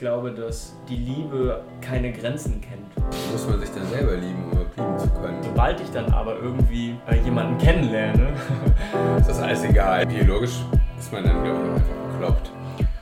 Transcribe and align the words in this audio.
glaube, 0.00 0.32
dass 0.32 0.74
die 0.88 0.96
Liebe 0.96 1.62
keine 1.82 2.10
Grenzen 2.10 2.62
kennt. 2.62 2.88
Muss 3.32 3.46
man 3.46 3.60
sich 3.60 3.68
dann 3.68 3.86
selber 3.88 4.16
lieben, 4.16 4.44
um 4.50 4.58
lieben 4.58 4.98
zu 4.98 5.10
können. 5.10 5.42
Sobald 5.42 5.78
ich 5.78 5.90
dann 5.90 6.10
aber 6.10 6.36
irgendwie 6.36 6.96
äh, 7.06 7.22
jemanden 7.22 7.58
kennenlerne, 7.58 8.28
ist 9.18 9.28
das 9.28 9.42
alles 9.42 9.62
egal. 9.62 10.06
Biologisch 10.06 10.54
ist 10.98 11.12
man 11.12 11.24
dann, 11.24 11.44
glaube 11.44 11.58
ich, 11.62 11.70
einfach 11.72 12.12
bekloppt. 12.12 12.50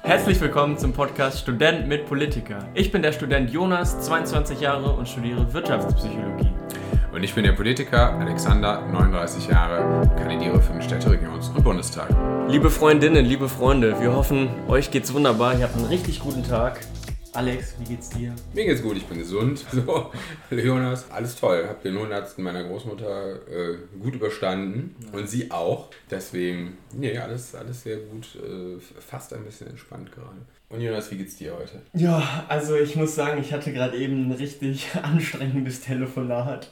Herzlich 0.03 0.41
willkommen 0.41 0.77
zum 0.77 0.93
Podcast 0.93 1.39
Student 1.39 1.87
mit 1.87 2.05
Politiker. 2.07 2.59
Ich 2.75 2.91
bin 2.91 3.01
der 3.03 3.13
Student 3.13 3.53
Jonas, 3.53 4.01
22 4.01 4.61
Jahre 4.61 4.91
und 4.91 5.09
studiere 5.09 5.53
Wirtschaftspsychologie. 5.53 6.51
Und 7.13 7.23
ich 7.23 7.33
bin 7.33 7.45
der 7.45 7.53
Politiker 7.53 8.15
Alexander, 8.15 8.83
39 8.89 9.47
Jahre, 9.49 10.11
kandidiere 10.17 10.61
für 10.61 10.73
den 10.73 10.83
Städte-, 10.83 11.13
Regions- 11.13 11.49
und 11.51 11.63
Bundestag. 11.63 12.09
Liebe 12.49 12.71
Freundinnen, 12.71 13.27
liebe 13.27 13.47
Freunde, 13.47 14.01
wir 14.01 14.15
hoffen, 14.15 14.49
euch 14.69 14.91
geht's 14.91 15.13
wunderbar. 15.13 15.59
Ihr 15.59 15.65
habt 15.65 15.77
einen 15.77 15.85
richtig 15.85 16.19
guten 16.21 16.43
Tag. 16.43 16.81
Alex, 17.35 17.75
wie 17.79 17.85
geht's 17.85 18.09
dir? 18.09 18.35
Mir 18.55 18.65
geht's 18.65 18.83
gut, 18.83 18.97
ich 18.97 19.05
bin 19.05 19.19
gesund. 19.19 19.67
So, 19.71 20.11
Jonas, 20.51 21.11
alles 21.11 21.37
toll. 21.37 21.67
Hab 21.69 21.83
den 21.83 21.95
100. 21.95 22.39
meiner 22.39 22.65
Großmutter 22.65 23.35
äh, 23.35 23.77
gut 24.01 24.15
überstanden 24.15 24.97
ja. 24.99 25.19
und 25.19 25.29
sie 25.29 25.51
auch. 25.51 25.91
Deswegen, 26.11 26.79
nee, 26.95 27.19
alles, 27.19 27.55
alles 27.55 27.83
sehr 27.83 27.99
gut. 27.99 28.27
Äh, 28.37 28.81
fast 28.99 29.35
ein 29.35 29.45
bisschen 29.45 29.67
entspannt 29.67 30.11
gerade. 30.11 30.39
Und 30.71 30.81
Jonas, 30.81 31.11
wie 31.11 31.19
geht's 31.19 31.37
dir 31.37 31.55
heute? 31.55 31.83
Ja, 31.93 32.47
also 32.49 32.77
ich 32.77 32.97
muss 32.97 33.15
sagen, 33.15 33.43
ich 33.43 33.53
hatte 33.53 33.75
gerade 33.75 33.99
eben 33.99 34.27
ein 34.27 34.33
richtig 34.33 34.89
anstrengendes 35.03 35.83
Telefonat. 35.83 36.71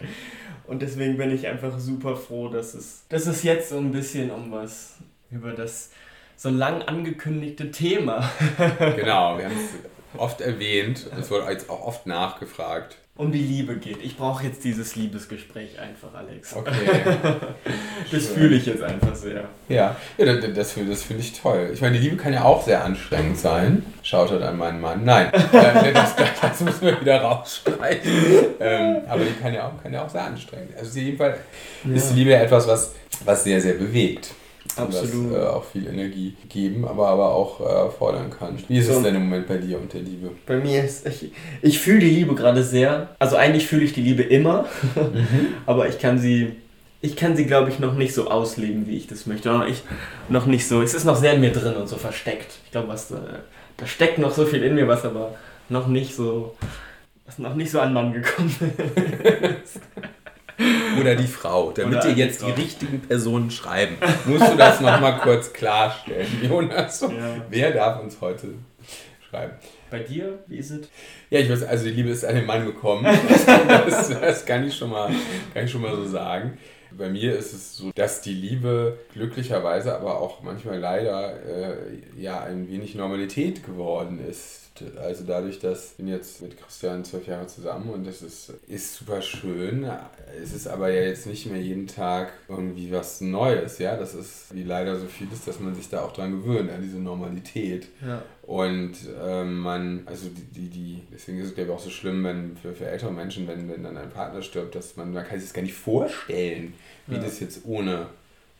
Und 0.67 0.81
deswegen 0.81 1.19
bin 1.19 1.31
ich 1.33 1.47
einfach 1.47 1.79
super 1.79 2.17
froh, 2.17 2.49
dass 2.49 2.73
es, 2.73 3.05
dass 3.11 3.27
es 3.27 3.43
jetzt 3.43 3.69
so 3.69 3.77
ein 3.77 3.93
bisschen 3.93 4.31
um 4.31 4.51
was 4.51 4.95
über 5.31 5.53
das 5.53 5.91
so 6.37 6.51
lang 6.51 6.83
angekündigte 6.83 7.71
Thema. 7.71 8.31
genau, 8.79 9.39
wir 9.39 9.47
haben 9.47 9.57
es 9.57 9.75
oft 10.21 10.41
erwähnt. 10.41 11.07
Es 11.19 11.31
wurde 11.31 11.51
jetzt 11.51 11.71
auch 11.71 11.87
oft 11.87 12.07
nachgefragt 12.07 12.97
um 13.17 13.33
die 13.33 13.39
Liebe 13.39 13.77
geht. 13.77 14.03
Ich 14.03 14.17
brauche 14.17 14.45
jetzt 14.45 14.63
dieses 14.63 14.95
Liebesgespräch 14.95 15.79
einfach, 15.81 16.15
Alex. 16.15 16.55
Okay. 16.55 16.73
das 18.13 18.27
fühle 18.27 18.57
ich 18.57 18.67
jetzt 18.67 18.83
einfach 18.83 19.15
sehr. 19.15 19.45
Ja, 19.69 19.97
ja 20.19 20.35
das, 20.35 20.75
das, 20.75 21.03
finde 21.03 21.23
ich 21.23 21.41
toll. 21.41 21.71
Ich 21.73 21.81
meine, 21.81 21.99
die 21.99 22.05
Liebe 22.05 22.17
kann 22.17 22.35
ja 22.35 22.45
auch 22.45 22.63
sehr 22.63 22.85
anstrengend 22.85 23.39
sein. 23.39 23.85
Schaut 24.03 24.31
halt 24.31 24.43
an 24.43 24.59
meinen 24.59 24.83
Mann. 24.83 25.05
Nein, 25.05 25.33
äh, 25.33 25.93
das, 25.95 26.15
das 26.41 26.61
müssen 26.61 26.83
wir 26.83 27.01
wieder 27.01 27.23
rausstreichen. 27.23 28.13
Ähm, 28.61 28.97
aber 29.09 29.25
die 29.25 29.33
kann 29.41 29.55
ja, 29.55 29.69
auch, 29.69 29.83
kann 29.83 29.95
ja 29.95 30.05
auch 30.05 30.11
sehr 30.11 30.25
anstrengend. 30.25 30.77
Also 30.79 30.99
in 30.99 31.05
jedem 31.07 31.19
Fall 31.19 31.39
ist 31.95 32.11
die 32.11 32.17
Liebe 32.17 32.35
etwas, 32.35 32.69
was, 32.69 32.95
was 33.25 33.45
sehr, 33.45 33.61
sehr 33.63 33.75
bewegt. 33.75 34.31
Absolut. 34.77 35.33
Das, 35.33 35.43
äh, 35.43 35.47
auch 35.47 35.65
viel 35.65 35.87
Energie 35.87 36.35
geben, 36.49 36.87
aber, 36.87 37.09
aber 37.09 37.35
auch 37.35 37.61
äh, 37.61 37.91
fordern 37.91 38.31
kann. 38.31 38.59
Wie 38.69 38.79
ist 38.79 38.87
so, 38.87 38.95
es 38.95 39.03
denn 39.03 39.15
im 39.15 39.25
Moment 39.25 39.47
bei 39.47 39.59
dir 39.59 39.79
und 39.79 39.93
der 39.93 40.03
Liebe? 40.03 40.31
Bei 40.47 40.57
mir 40.57 40.85
ist, 40.85 41.07
ich, 41.07 41.33
ich 41.63 41.79
fühle 41.79 42.01
die 42.01 42.11
Liebe 42.11 42.35
gerade 42.35 42.63
sehr. 42.63 43.11
Also 43.19 43.37
eigentlich 43.37 43.67
fühle 43.67 43.85
ich 43.85 43.93
die 43.93 44.03
Liebe 44.03 44.23
immer, 44.23 44.67
mhm. 44.95 45.49
aber 45.67 45.89
ich 45.89 45.99
kann 45.99 46.19
sie, 46.19 46.57
ich 47.01 47.17
kann 47.17 47.37
sie 47.37 47.47
glaube 47.47 47.71
ich 47.71 47.79
noch 47.79 47.95
nicht 47.95 48.15
so 48.15 48.29
ausleben, 48.29 48.87
wie 48.87 48.97
ich 48.97 49.07
das 49.07 49.27
möchte. 49.27 49.51
Oder 49.51 49.69
ich 49.69 49.83
noch 50.29 50.47
nicht 50.47 50.67
so, 50.67 50.83
es 50.83 50.95
ist 50.95 51.05
noch 51.05 51.17
sehr 51.17 51.35
in 51.35 51.41
mir 51.41 51.53
drin 51.53 51.75
und 51.75 51.89
so 51.89 51.97
versteckt. 51.97 52.59
Ich 52.65 52.73
glaube, 52.73 52.89
was, 52.89 53.11
äh, 53.11 53.17
da 53.77 53.87
steckt 53.87 54.19
noch 54.19 54.33
so 54.33 54.47
viel 54.47 54.63
in 54.63 54.75
mir, 54.75 54.89
was 54.89 55.05
aber 55.05 55.35
noch 55.69 55.87
nicht 55.87 56.15
so, 56.15 56.55
was 57.25 57.39
noch 57.39 57.55
nicht 57.55 57.71
so 57.71 57.81
an 57.81 57.93
Mann 57.93 58.13
gekommen 58.13 58.55
ist. 59.65 59.81
Oder 61.01 61.15
die 61.15 61.27
Frau, 61.27 61.73
damit 61.73 62.05
dir 62.05 62.13
jetzt 62.13 62.43
die 62.43 62.51
richtigen 62.51 63.01
Personen 63.01 63.51
schreiben. 63.51 63.97
Musst 64.25 64.53
du 64.53 64.57
das 64.57 64.81
nochmal 64.81 65.19
kurz 65.19 65.53
klarstellen, 65.53 66.27
Jonas? 66.43 67.01
Ja. 67.01 67.09
Wer 67.49 67.73
darf 67.73 68.03
uns 68.03 68.21
heute 68.21 68.55
schreiben? 69.29 69.55
Bei 69.91 70.01
dir, 70.01 70.41
wie 70.47 70.57
ist 70.57 70.71
es? 70.71 70.89
Ja, 71.31 71.39
ich 71.39 71.51
weiß, 71.51 71.63
also 71.65 71.85
die 71.85 71.93
Liebe 71.93 72.11
ist 72.11 72.25
an 72.25 72.35
den 72.35 72.47
Mann 72.47 72.65
gekommen. 72.67 73.05
Das, 73.05 74.09
das, 74.09 74.47
kann, 74.47 74.67
ich 74.67 74.77
schon 74.77 74.91
mal, 74.91 75.11
kann 75.55 75.65
ich 75.65 75.71
schon 75.71 75.83
mal 75.83 75.95
so 75.95 76.07
sagen. 76.07 76.59
Bei 76.91 77.09
mir 77.09 77.37
ist 77.37 77.53
es 77.53 77.77
so, 77.77 77.91
dass 77.95 78.21
die 78.21 78.33
Liebe 78.33 78.99
glücklicherweise, 79.13 79.95
aber 79.95 80.21
auch 80.21 80.43
manchmal 80.43 80.79
leider 80.79 81.35
äh, 81.45 81.77
ja 82.17 82.43
ein 82.43 82.69
wenig 82.69 82.95
Normalität 82.95 83.65
geworden 83.65 84.19
ist 84.27 84.66
also 84.97 85.25
dadurch, 85.25 85.59
dass 85.59 85.93
ich 85.93 85.97
bin 85.97 86.09
jetzt 86.09 86.43
mit 86.43 86.57
Christian 86.61 87.05
zwölf 87.05 87.27
Jahre 87.27 87.47
zusammen 87.47 87.91
und 87.91 88.07
das 88.07 88.23
ist, 88.23 88.53
ist 88.67 88.97
super 88.97 89.23
schön. 89.23 89.89
Es 90.43 90.53
ist 90.53 90.67
aber 90.67 90.91
ja 90.91 91.03
jetzt 91.03 91.27
nicht 91.27 91.47
mehr 91.47 91.61
jeden 91.61 91.87
Tag 91.87 92.33
irgendwie 92.49 92.93
was 92.93 93.21
Neues, 93.21 93.79
ja. 93.79 93.97
Das 93.97 94.15
ist 94.15 94.55
wie 94.55 94.63
leider 94.63 94.99
so 94.99 95.07
viel 95.07 95.29
ist, 95.33 95.47
dass 95.47 95.61
man 95.61 95.75
sich 95.75 95.89
da 95.89 96.03
auch 96.03 96.13
dran 96.13 96.33
gewöhnt, 96.33 96.71
an 96.71 96.83
diese 96.83 96.99
Normalität. 96.99 97.89
Ja. 98.05 98.23
Und 98.43 98.95
ähm, 99.21 99.59
man, 99.59 100.03
also 100.07 100.29
die, 100.29 100.61
die, 100.61 100.69
die, 100.69 101.03
deswegen 101.13 101.41
ist 101.41 101.49
es 101.49 101.55
glaube 101.55 101.71
ich 101.71 101.77
auch 101.77 101.83
so 101.83 101.91
schlimm, 101.91 102.23
wenn 102.25 102.57
für, 102.57 102.73
für 102.75 102.87
ältere 102.87 103.13
Menschen, 103.13 103.49
wenn, 103.49 103.69
wenn 103.69 103.83
dann 103.83 103.97
ein 103.97 104.11
Partner 104.11 104.43
stirbt, 104.43 104.75
dass 104.75 104.97
man, 104.97 105.13
man 105.13 105.25
kann 105.25 105.39
sich 105.39 105.49
das 105.49 105.55
gar 105.55 105.63
nicht 105.63 105.75
vorstellen, 105.75 106.75
wie 107.07 107.17
ja. 107.17 107.23
das 107.23 107.41
jetzt 107.41 107.65
ohne 107.65 108.07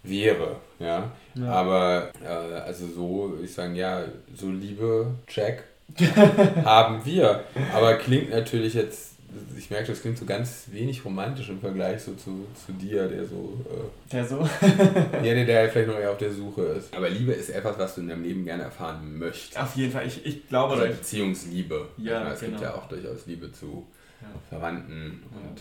wäre, 0.09 0.57
ja. 0.79 1.11
ja. 1.35 1.53
Aber 1.53 2.11
äh, 2.23 2.27
also 2.27 2.87
so, 2.87 3.39
ich 3.43 3.53
sagen, 3.53 3.75
ja, 3.75 4.05
so 4.35 4.51
Liebe, 4.51 5.15
check, 5.27 5.65
haben 6.65 7.05
wir. 7.05 7.45
Aber 7.73 7.95
klingt 7.95 8.31
natürlich 8.31 8.75
jetzt, 8.75 9.13
ich 9.57 9.71
merke, 9.71 9.89
das 9.89 10.03
klingt 10.03 10.19
so 10.19 10.25
ganz 10.25 10.67
wenig 10.71 11.05
romantisch 11.05 11.49
im 11.49 11.61
Vergleich 11.61 12.03
so 12.03 12.15
zu, 12.15 12.47
zu 12.67 12.73
dir, 12.73 13.09
der 13.09 13.25
so. 13.25 13.59
Äh, 13.71 14.13
der 14.13 14.25
so? 14.25 14.41
ja, 15.23 15.23
der, 15.23 15.45
der 15.45 15.69
vielleicht 15.71 15.89
noch 15.89 15.99
eher 15.99 16.11
auf 16.11 16.19
der 16.19 16.33
Suche 16.33 16.63
ist. 16.63 16.95
Aber 16.95 17.09
Liebe 17.09 17.33
ist 17.33 17.51
etwas, 17.51 17.79
was 17.79 17.95
du 17.95 18.03
in 18.03 18.09
deinem 18.09 18.25
Leben 18.25 18.45
gerne 18.45 18.65
erfahren 18.65 19.19
möchtest. 19.19 19.59
Auf 19.59 19.75
jeden 19.77 19.93
Fall. 19.93 20.07
Ich, 20.07 20.25
ich 20.25 20.49
glaube. 20.49 20.75
Also 20.75 20.87
Beziehungsliebe. 20.87 21.89
Ja, 21.99 22.21
meine, 22.21 22.35
es 22.35 22.41
genau. 22.41 22.53
gibt 22.53 22.63
ja 22.63 22.75
auch 22.75 22.89
durchaus 22.89 23.27
Liebe 23.27 23.53
zu. 23.53 23.87
Verwandten 24.49 25.23
und. 25.31 25.61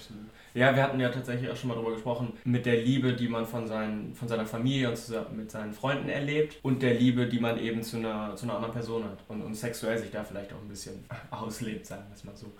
Ja, 0.53 0.73
wir 0.73 0.83
hatten 0.83 0.99
ja 1.01 1.09
tatsächlich 1.09 1.51
auch 1.51 1.55
schon 1.57 1.67
mal 1.67 1.73
darüber 1.73 1.91
gesprochen, 1.91 2.31
mit 2.45 2.65
der 2.65 2.81
Liebe, 2.81 3.13
die 3.13 3.27
man 3.27 3.45
von, 3.45 3.67
seinen, 3.67 4.15
von 4.15 4.29
seiner 4.29 4.45
Familie 4.45 4.89
und 4.89 5.35
mit 5.35 5.51
seinen 5.51 5.73
Freunden 5.73 6.07
erlebt 6.07 6.59
und 6.61 6.81
der 6.81 6.93
Liebe, 6.93 7.27
die 7.27 7.41
man 7.41 7.59
eben 7.59 7.83
zu 7.83 7.97
einer, 7.97 8.37
zu 8.37 8.45
einer 8.45 8.55
anderen 8.55 8.73
Person 8.73 9.03
hat 9.03 9.17
und, 9.27 9.41
und 9.41 9.53
sexuell 9.53 9.97
sich 9.97 10.11
da 10.11 10.23
vielleicht 10.23 10.53
auch 10.53 10.61
ein 10.61 10.69
bisschen 10.69 11.03
auslebt, 11.29 11.85
sagen 11.85 12.03
wir 12.07 12.15
es 12.15 12.23
mal 12.23 12.35
so. 12.37 12.53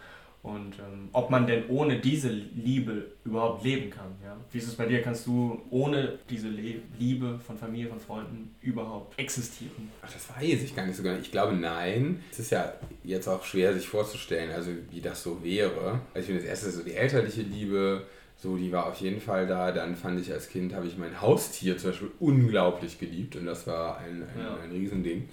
Und 0.45 0.77
ähm, 0.77 1.09
ob 1.11 1.31
man 1.31 1.47
denn 1.47 1.63
ohne 1.69 1.97
diese 1.99 2.29
Liebe 2.29 3.07
überhaupt 3.23 3.63
leben 3.63 3.89
kann. 3.89 4.11
Ja? 4.23 4.37
Wie 4.51 4.59
ist 4.59 4.67
es 4.67 4.75
bei 4.75 4.85
dir? 4.85 5.01
Kannst 5.01 5.25
du 5.25 5.59
ohne 5.71 6.19
diese 6.29 6.49
Le 6.49 6.75
Liebe 6.99 7.39
von 7.39 7.57
Familie, 7.57 7.87
von 7.87 7.99
Freunden 7.99 8.53
überhaupt 8.61 9.17
existieren? 9.17 9.89
Ach, 10.03 10.13
das 10.13 10.29
weiß 10.29 10.61
ich 10.61 10.75
gar 10.75 10.85
nicht 10.85 10.97
so 10.97 11.01
genau. 11.01 11.17
Ich 11.17 11.31
glaube, 11.31 11.55
nein. 11.55 12.23
Es 12.31 12.37
ist 12.37 12.51
ja 12.51 12.73
jetzt 13.03 13.27
auch 13.27 13.43
schwer, 13.43 13.73
sich 13.73 13.87
vorzustellen, 13.87 14.51
also 14.51 14.69
wie 14.91 15.01
das 15.01 15.23
so 15.23 15.43
wäre. 15.43 16.01
Also 16.13 16.19
ich 16.19 16.25
finde, 16.25 16.41
das 16.41 16.49
erste 16.49 16.69
so 16.69 16.83
die 16.83 16.93
elterliche 16.93 17.41
Liebe, 17.41 18.03
so, 18.37 18.55
die 18.55 18.71
war 18.71 18.85
auf 18.85 18.97
jeden 18.97 19.21
Fall 19.21 19.47
da. 19.47 19.71
Dann 19.71 19.95
fand 19.95 20.21
ich 20.21 20.31
als 20.31 20.47
Kind, 20.47 20.75
habe 20.75 20.85
ich 20.85 20.95
mein 20.95 21.21
Haustier 21.21 21.79
zum 21.79 21.89
Beispiel 21.89 22.11
unglaublich 22.19 22.99
geliebt 22.99 23.35
und 23.35 23.47
das 23.47 23.65
war 23.65 23.97
ein, 23.97 24.21
ein, 24.21 24.39
ja. 24.39 24.57
ein 24.63 24.69
Riesending 24.69 25.27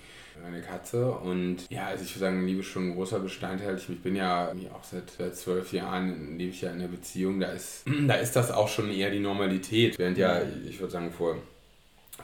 eine 0.45 0.61
Katze. 0.61 1.11
Und 1.11 1.59
ja, 1.71 1.87
also 1.87 2.05
ich 2.05 2.11
würde 2.11 2.21
sagen, 2.21 2.47
Liebe 2.47 2.61
ist 2.61 2.67
schon 2.67 2.89
ein 2.91 2.95
großer 2.95 3.21
Bestandteil. 3.21 3.77
Ich, 3.77 4.03
bin 4.03 4.17
ja 4.17 4.53
auch 4.75 4.85
seit, 4.85 5.37
zwölf 5.37 5.73
Jahren 5.73 6.39
lebe 6.39 6.51
ich 6.51 6.63
ja 6.63 6.71
in 6.71 6.81
einer 6.81 6.89
Beziehung. 6.89 7.41
Da 7.41 7.49
ist, 7.49 7.85
da 8.07 8.15
ist 8.15 8.35
das 8.37 8.51
auch 8.51 8.69
schon 8.69 8.91
eher 8.91 9.11
die 9.11 9.21
Normalität. 9.21 9.99
Während 9.99 10.19
ja, 10.19 10.43
ich 10.69 10.79
würde 10.81 10.93
sagen, 10.93 11.13
vor 11.13 11.37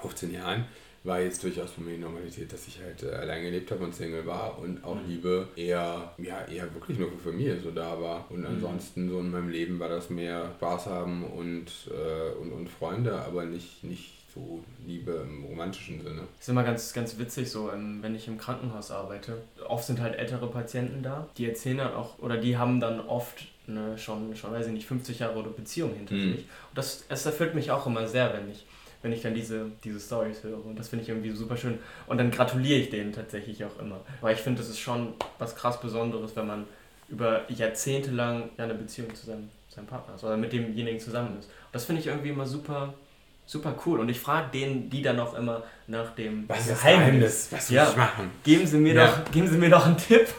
15 0.00 0.32
Jahren 0.32 0.64
war 1.04 1.20
jetzt 1.20 1.42
durchaus 1.42 1.72
für 1.72 1.80
mich 1.80 1.94
die 1.94 2.02
Normalität, 2.02 2.52
dass 2.52 2.66
ich 2.66 2.80
halt 2.82 3.02
äh, 3.02 3.14
allein 3.14 3.42
gelebt 3.42 3.70
habe 3.70 3.84
und 3.84 3.94
Single 3.94 4.26
war 4.26 4.58
und 4.58 4.84
auch 4.84 4.96
mhm. 4.96 5.08
Liebe 5.08 5.48
eher, 5.56 6.12
ja, 6.18 6.44
eher 6.44 6.72
wirklich 6.74 6.98
nur 6.98 7.10
für 7.10 7.30
Familie 7.30 7.60
so 7.60 7.70
da 7.70 8.00
war. 8.00 8.30
Und 8.30 8.40
mhm. 8.40 8.46
ansonsten 8.46 9.08
so 9.08 9.20
in 9.20 9.30
meinem 9.30 9.48
Leben 9.48 9.78
war 9.78 9.88
das 9.88 10.10
mehr 10.10 10.52
Spaß 10.56 10.86
haben 10.86 11.24
und, 11.24 11.66
äh, 11.90 12.38
und, 12.38 12.52
und 12.52 12.68
Freunde, 12.68 13.14
aber 13.14 13.44
nicht, 13.44 13.84
nicht 13.84 14.17
so 14.34 14.62
Liebe 14.86 15.12
im 15.12 15.44
romantischen 15.44 16.02
Sinne. 16.02 16.22
Das 16.36 16.42
ist 16.42 16.48
immer 16.48 16.64
ganz, 16.64 16.92
ganz 16.92 17.18
witzig 17.18 17.50
so, 17.50 17.70
wenn 17.72 18.14
ich 18.14 18.28
im 18.28 18.38
Krankenhaus 18.38 18.90
arbeite. 18.90 19.42
Oft 19.66 19.84
sind 19.84 20.00
halt 20.00 20.16
ältere 20.16 20.48
Patienten 20.48 21.02
da, 21.02 21.28
die 21.36 21.46
erzählen 21.46 21.78
dann 21.78 21.94
auch, 21.94 22.18
oder 22.18 22.36
die 22.36 22.56
haben 22.56 22.80
dann 22.80 23.00
oft 23.00 23.46
eine, 23.66 23.96
schon, 23.98 24.34
schon, 24.36 24.52
weiß 24.52 24.66
ich 24.66 24.72
nicht, 24.72 24.86
50 24.86 25.18
Jahre 25.18 25.38
oder 25.38 25.50
Beziehung 25.50 25.94
hinter 25.94 26.14
mhm. 26.14 26.32
sich. 26.32 26.40
Und 26.40 26.76
das, 26.76 27.04
das 27.08 27.26
erfüllt 27.26 27.54
mich 27.54 27.70
auch 27.70 27.86
immer 27.86 28.06
sehr, 28.06 28.32
wenn 28.34 28.50
ich 28.50 28.64
wenn 29.02 29.12
ich 29.12 29.22
dann 29.22 29.34
diese, 29.34 29.66
diese 29.84 30.00
Stories 30.00 30.42
höre. 30.42 30.64
Und 30.64 30.78
das 30.78 30.88
finde 30.88 31.04
ich 31.04 31.08
irgendwie 31.08 31.30
super 31.30 31.56
schön. 31.56 31.78
Und 32.06 32.18
dann 32.18 32.30
gratuliere 32.30 32.80
ich 32.80 32.90
denen 32.90 33.12
tatsächlich 33.12 33.64
auch 33.64 33.78
immer. 33.78 34.00
Weil 34.20 34.34
ich 34.34 34.40
finde, 34.40 34.60
das 34.60 34.68
ist 34.68 34.80
schon 34.80 35.14
was 35.38 35.54
krass 35.54 35.80
Besonderes, 35.80 36.34
wenn 36.34 36.46
man 36.46 36.64
über 37.08 37.50
Jahrzehnte 37.50 38.10
lang 38.10 38.50
ja, 38.58 38.64
eine 38.64 38.74
Beziehung 38.74 39.14
zu 39.14 39.26
seinem, 39.26 39.48
seinem 39.68 39.86
Partner 39.86 40.14
ist 40.16 40.24
oder 40.24 40.36
mit 40.36 40.52
demjenigen 40.52 40.98
zusammen 40.98 41.38
ist. 41.38 41.46
Und 41.46 41.72
das 41.72 41.84
finde 41.84 42.00
ich 42.00 42.08
irgendwie 42.08 42.30
immer 42.30 42.46
super, 42.46 42.92
super 43.48 43.74
cool. 43.86 43.98
Und 43.98 44.08
ich 44.10 44.20
frage 44.20 44.50
denen, 44.52 44.90
die 44.90 45.02
dann 45.02 45.18
auch 45.18 45.34
immer 45.34 45.62
nach 45.86 46.14
dem 46.14 46.46
was 46.48 46.68
Geheimnis, 46.68 47.48
was 47.50 47.70
ja, 47.70 47.88
ich 47.88 47.96
machen? 47.96 48.30
Geben 48.44 48.66
Sie 48.66 48.76
mir 48.76 48.94
ja. 48.94 49.06
doch, 49.06 49.32
geben 49.32 49.48
Sie 49.48 49.56
mir 49.56 49.70
doch 49.70 49.86
einen 49.86 49.96
Tipp. 49.96 50.28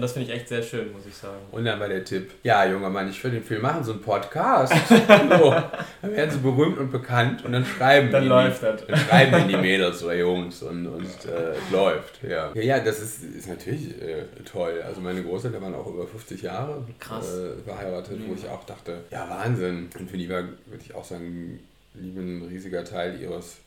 und 0.00 0.04
das 0.04 0.12
finde 0.14 0.30
ich 0.30 0.34
echt 0.34 0.48
sehr 0.48 0.62
schön, 0.62 0.90
muss 0.92 1.04
ich 1.06 1.14
sagen. 1.14 1.36
Und 1.52 1.66
dann 1.66 1.78
war 1.78 1.86
der 1.88 2.02
Tipp, 2.02 2.30
ja, 2.42 2.64
junger 2.64 2.88
Mann, 2.88 3.10
ich 3.10 3.22
will 3.22 3.32
den 3.32 3.44
Film 3.44 3.60
machen, 3.60 3.84
so 3.84 3.92
einen 3.92 4.00
Podcast. 4.00 4.72
so. 4.88 5.54
Dann 6.00 6.12
werden 6.16 6.30
sie 6.30 6.38
berühmt 6.38 6.78
und 6.78 6.90
bekannt 6.90 7.44
und 7.44 7.52
dann 7.52 7.66
schreiben 7.66 8.10
dann 8.10 8.22
die, 8.22 8.28
läuft 8.30 8.62
das. 8.62 8.86
Dann 8.86 8.96
schreiben 8.98 9.46
die 9.46 9.56
Mädels 9.58 10.02
oder 10.02 10.14
Jungs 10.14 10.62
und, 10.62 10.86
und 10.86 11.04
äh, 11.04 11.50
es 11.52 11.70
läuft. 11.70 12.22
Ja. 12.22 12.50
ja, 12.54 12.62
ja, 12.62 12.80
das 12.80 13.00
ist, 13.02 13.22
ist 13.24 13.48
natürlich 13.48 13.90
äh, 14.00 14.24
toll. 14.50 14.80
Also 14.86 15.02
meine 15.02 15.22
Großeltern 15.22 15.60
waren 15.60 15.74
auch 15.74 15.86
über 15.86 16.06
50 16.06 16.40
Jahre. 16.40 16.82
Äh, 16.98 17.62
verheiratet, 17.68 18.18
Mhm. 18.18 18.30
wo 18.30 18.34
ich 18.34 18.48
auch 18.48 18.64
dachte, 18.64 19.04
ja, 19.10 19.28
Wahnsinn. 19.28 19.90
Und 19.98 20.10
für 20.10 20.16
die 20.16 20.30
war, 20.30 20.42
würde 20.42 20.82
ich 20.82 20.94
auch 20.94 21.04
sagen, 21.04 21.60
Liebe 21.94 22.20
ein 22.20 22.46
riesiger 22.48 22.84
Teil 22.84 23.20
ihres 23.20 23.58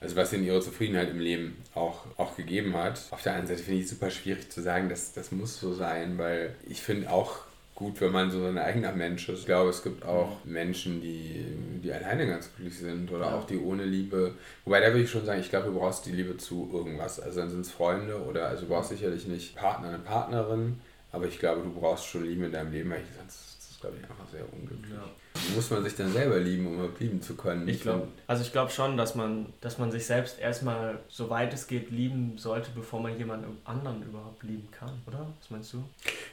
also 0.00 0.16
was 0.16 0.32
ihnen 0.32 0.44
ihre 0.44 0.60
Zufriedenheit 0.60 1.10
im 1.10 1.20
Leben 1.20 1.56
auch, 1.74 2.04
auch 2.16 2.36
gegeben 2.36 2.74
hat. 2.76 3.00
Auf 3.10 3.22
der 3.22 3.32
anderen 3.34 3.48
Seite 3.48 3.62
finde 3.62 3.80
ich 3.80 3.84
es 3.86 3.90
super 3.90 4.10
schwierig 4.10 4.50
zu 4.50 4.60
sagen, 4.62 4.88
dass 4.88 5.12
das 5.12 5.32
muss 5.32 5.58
so 5.58 5.72
sein, 5.74 6.18
weil 6.18 6.54
ich 6.68 6.82
finde 6.82 7.10
auch 7.10 7.38
gut, 7.74 8.00
wenn 8.00 8.12
man 8.12 8.30
so 8.30 8.44
ein 8.44 8.56
eigener 8.58 8.92
Mensch 8.92 9.28
ist. 9.28 9.40
Ich 9.40 9.46
glaube, 9.46 9.70
es 9.70 9.82
gibt 9.82 10.04
auch 10.04 10.44
Menschen, 10.44 11.00
die, 11.00 11.44
die 11.82 11.92
alleine 11.92 12.26
ganz 12.28 12.48
glücklich 12.54 12.78
sind 12.78 13.10
oder 13.10 13.26
Ja. 13.26 13.34
auch 13.36 13.46
die 13.46 13.58
ohne 13.58 13.84
Liebe. 13.84 14.34
Wobei 14.64 14.80
da 14.80 14.88
würde 14.88 15.02
ich 15.02 15.10
schon 15.10 15.24
sagen, 15.24 15.40
ich 15.40 15.50
glaube, 15.50 15.68
du 15.70 15.78
brauchst 15.78 16.06
die 16.06 16.12
Liebe 16.12 16.36
zu 16.36 16.70
irgendwas. 16.72 17.18
Also 17.18 17.40
dann 17.40 17.50
sind 17.50 17.62
es 17.62 17.72
Freunde 17.72 18.22
oder 18.22 18.46
also 18.48 18.62
du 18.62 18.68
brauchst 18.68 18.90
sicherlich 18.90 19.26
nicht 19.26 19.56
Partner, 19.56 19.88
eine 19.88 19.98
Partnerin, 19.98 20.80
aber 21.10 21.26
ich 21.26 21.38
glaube, 21.40 21.62
du 21.62 21.72
brauchst 21.72 22.06
schon 22.06 22.24
Liebe 22.24 22.46
in 22.46 22.52
deinem 22.52 22.70
Leben, 22.72 22.90
weil 22.90 23.00
ich, 23.00 23.16
sonst 23.18 23.53
glaube 23.84 23.98
ich, 23.98 24.10
einfach 24.10 24.28
sehr 24.30 24.50
unglücklich. 24.52 24.92
Ja. 24.94 25.54
Muss 25.54 25.70
man 25.70 25.84
sich 25.84 25.94
dann 25.94 26.10
selber 26.12 26.38
lieben, 26.38 26.66
um 26.66 26.90
lieben 26.98 27.20
zu 27.20 27.34
können? 27.34 27.68
Ich 27.68 27.82
glaube, 27.82 28.08
also 28.26 28.42
ich 28.42 28.50
glaube 28.52 28.70
schon, 28.70 28.96
dass 28.96 29.14
man, 29.14 29.52
dass 29.60 29.78
man 29.78 29.90
sich 29.92 30.06
selbst 30.06 30.38
erstmal, 30.38 30.98
soweit 31.08 31.52
es 31.52 31.66
geht, 31.66 31.90
lieben 31.90 32.38
sollte, 32.38 32.70
bevor 32.74 33.00
man 33.00 33.18
jemanden 33.18 33.58
anderen 33.64 34.02
überhaupt 34.02 34.42
lieben 34.42 34.68
kann, 34.70 34.90
oder? 35.06 35.26
Was 35.40 35.50
meinst 35.50 35.72
du? 35.74 35.84